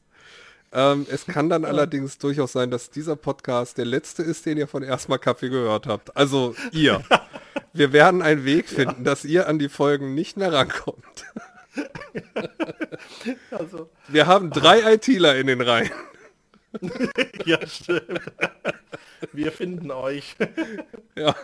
[0.72, 0.94] ja.
[0.94, 4.68] ähm, es kann dann allerdings durchaus sein, dass dieser Podcast der letzte ist, den ihr
[4.68, 6.16] von erstmal Kaffee gehört habt.
[6.16, 7.02] Also ihr.
[7.74, 11.26] Wir werden einen Weg finden, dass ihr an die Folgen nicht mehr rankommt.
[13.52, 13.90] also.
[14.08, 15.92] Wir haben drei ITler in den Reihen.
[17.46, 18.22] ja, stimmt.
[19.34, 20.36] Wir finden euch.
[21.16, 21.36] ja.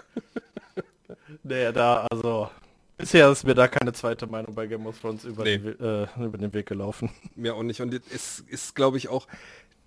[1.43, 2.49] Nee, da, also.
[2.97, 5.57] Bisher ist mir da keine zweite Meinung bei Game of Thrones über, nee.
[5.57, 7.09] den, äh, über den Weg gelaufen.
[7.35, 7.81] Mir auch nicht.
[7.81, 9.27] Und es ist, glaube ich, auch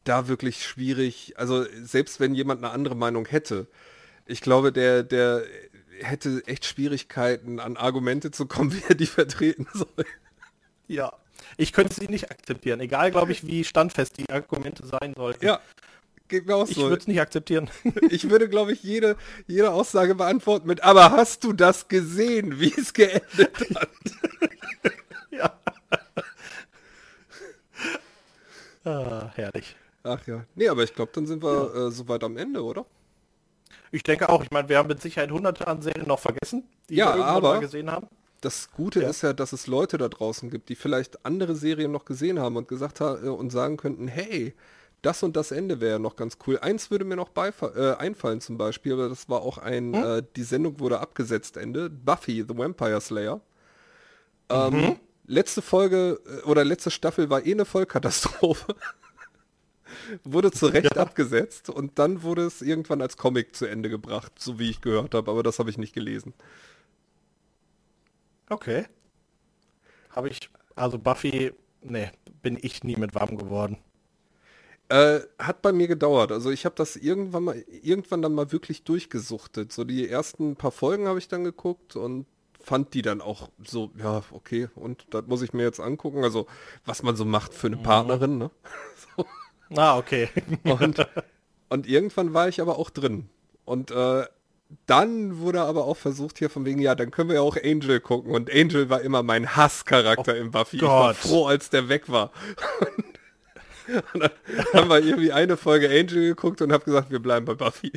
[0.05, 1.35] da wirklich schwierig.
[1.37, 3.69] Also, selbst wenn jemand eine andere Meinung hätte,
[4.27, 5.45] ich glaube, der, der
[6.01, 10.05] hätte echt Schwierigkeiten, an Argumente zu kommen, wie er die vertreten soll.
[10.89, 11.13] Ja,
[11.57, 15.45] ich könnte sie nicht akzeptieren, egal, glaube ich, wie standfest die Argumente sein sollten.
[15.45, 15.61] Ja,
[16.29, 16.73] geht mir auch so.
[16.81, 17.71] Ich würde es nicht akzeptieren.
[18.11, 19.17] Ich würde, glaube ich, jede,
[19.47, 23.89] jede Aussage beantworten mit, aber hast du das gesehen, wie es geendet hat?
[25.31, 25.53] ja.
[28.85, 29.77] Ah, herrlich.
[30.05, 30.45] Ach ja.
[30.55, 31.87] Nee, aber ich glaube, dann sind wir ja.
[31.89, 32.87] äh, soweit am Ende, oder?
[33.91, 34.43] Ich denke auch.
[34.45, 37.55] Ich meine, wir haben mit Sicherheit hunderte an Serien noch vergessen, die ja, wir aber,
[37.55, 38.09] mal gesehen haben
[38.47, 39.11] das Gute ja.
[39.11, 42.57] ist ja, dass es Leute da draußen gibt, die vielleicht andere Serien noch gesehen haben
[42.57, 44.55] und gesagt haben äh, und sagen könnten, hey,
[45.03, 46.59] das und das Ende wäre noch ganz cool.
[46.61, 50.05] Eins würde mir noch äh, einfallen zum Beispiel, aber das war auch ein, hm?
[50.05, 53.41] äh, die Sendung wurde abgesetzt Ende, Buffy, The Vampire Slayer.
[54.49, 54.97] Ähm, mhm.
[55.27, 58.77] Letzte Folge äh, oder letzte Staffel war eh eine Vollkatastrophe.
[60.25, 61.03] wurde zu Recht ja.
[61.03, 65.15] abgesetzt und dann wurde es irgendwann als Comic zu Ende gebracht, so wie ich gehört
[65.15, 66.33] habe, aber das habe ich nicht gelesen.
[68.49, 68.87] Okay.
[70.11, 73.79] Habe ich, also Buffy, ne, bin ich nie mit warm geworden.
[74.89, 76.31] Äh, hat bei mir gedauert.
[76.31, 79.73] Also ich habe das irgendwann mal, irgendwann dann mal wirklich durchgesuchtet.
[79.73, 82.27] So die ersten paar Folgen habe ich dann geguckt und
[82.61, 86.23] fand die dann auch so, ja, okay, und das muss ich mir jetzt angucken.
[86.23, 86.47] Also
[86.85, 87.83] was man so macht für eine mhm.
[87.83, 88.51] Partnerin, ne?
[89.17, 89.27] so.
[89.75, 90.29] Ah, okay.
[90.63, 91.05] und,
[91.69, 93.29] und irgendwann war ich aber auch drin.
[93.65, 94.25] Und äh,
[94.87, 98.01] dann wurde aber auch versucht hier von wegen, ja, dann können wir ja auch Angel
[98.01, 98.33] gucken.
[98.33, 100.79] Und Angel war immer mein Hasscharakter oh im Buffy.
[100.79, 100.89] Gott.
[100.89, 102.33] Ich war froh, als der weg war.
[104.15, 104.31] Und, dann
[104.73, 107.93] haben wir irgendwie eine Folge Angel geguckt und habe gesagt, wir bleiben bei Buffy.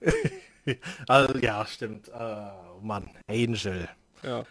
[1.08, 2.10] also, ja, stimmt.
[2.14, 3.88] Oh Mann, Angel.
[4.22, 4.44] Ja.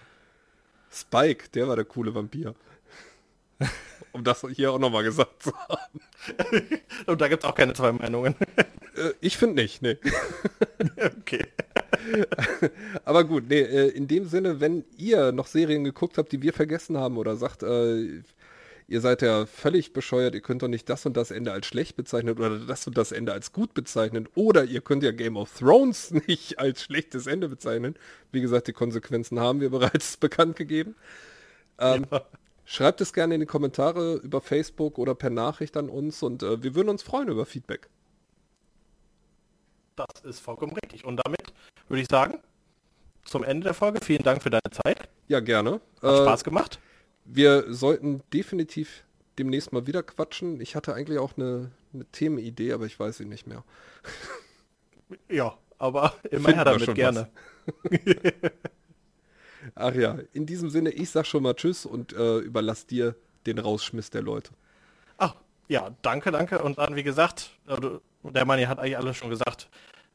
[0.91, 2.55] Spike, der war der coole Vampir.
[4.14, 6.01] um das hier auch nochmal gesagt zu haben.
[7.07, 8.36] Und da gibt es auch keine zwei Meinungen.
[8.95, 9.97] Äh, ich finde nicht, nee.
[11.20, 11.45] okay.
[13.05, 16.53] Aber gut, nee, äh, in dem Sinne, wenn ihr noch Serien geguckt habt, die wir
[16.53, 18.22] vergessen haben oder sagt, äh,
[18.88, 21.95] ihr seid ja völlig bescheuert, ihr könnt doch nicht das und das Ende als schlecht
[21.95, 25.57] bezeichnen oder das und das Ende als gut bezeichnen oder ihr könnt ja Game of
[25.57, 27.95] Thrones nicht als schlechtes Ende bezeichnen.
[28.32, 30.95] Wie gesagt, die Konsequenzen haben wir bereits bekannt gegeben.
[31.80, 32.26] Ähm, ja.
[32.72, 36.63] Schreibt es gerne in die Kommentare über Facebook oder per Nachricht an uns und äh,
[36.63, 37.89] wir würden uns freuen über Feedback.
[39.97, 41.03] Das ist vollkommen richtig.
[41.03, 41.51] Und damit
[41.89, 42.39] würde ich sagen,
[43.26, 43.99] zum Ende der Folge.
[44.01, 45.09] Vielen Dank für deine Zeit.
[45.28, 45.82] Ja, gerne.
[46.01, 46.80] Hat äh, Spaß gemacht.
[47.26, 49.03] Wir sollten definitiv
[49.38, 50.61] demnächst mal wieder quatschen.
[50.61, 53.65] Ich hatte eigentlich auch eine, eine Themenidee, aber ich weiß sie nicht mehr.
[55.28, 57.30] Ja, aber immer her damit gerne.
[59.76, 63.59] Ach ja, in diesem Sinne, ich sag schon mal Tschüss und äh, überlass dir den
[63.59, 64.51] Rausschmiss der Leute.
[65.18, 65.36] Ach,
[65.68, 66.59] ja, danke, danke.
[66.59, 67.51] Und dann, wie gesagt,
[68.24, 69.70] der Mann hat eigentlich alles schon gesagt.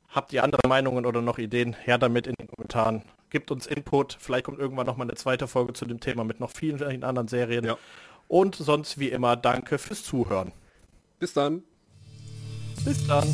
[0.09, 1.74] Habt ihr andere Meinungen oder noch Ideen?
[1.74, 3.03] Her damit in den Kommentaren.
[3.30, 4.16] Gibt uns Input.
[4.18, 7.28] Vielleicht kommt irgendwann noch mal eine zweite Folge zu dem Thema mit noch vielen anderen
[7.28, 7.64] Serien.
[7.64, 7.76] Ja.
[8.28, 10.53] Und sonst wie immer, danke fürs Zuhören.
[11.18, 11.62] Bis dann.
[12.84, 13.24] Bis dann.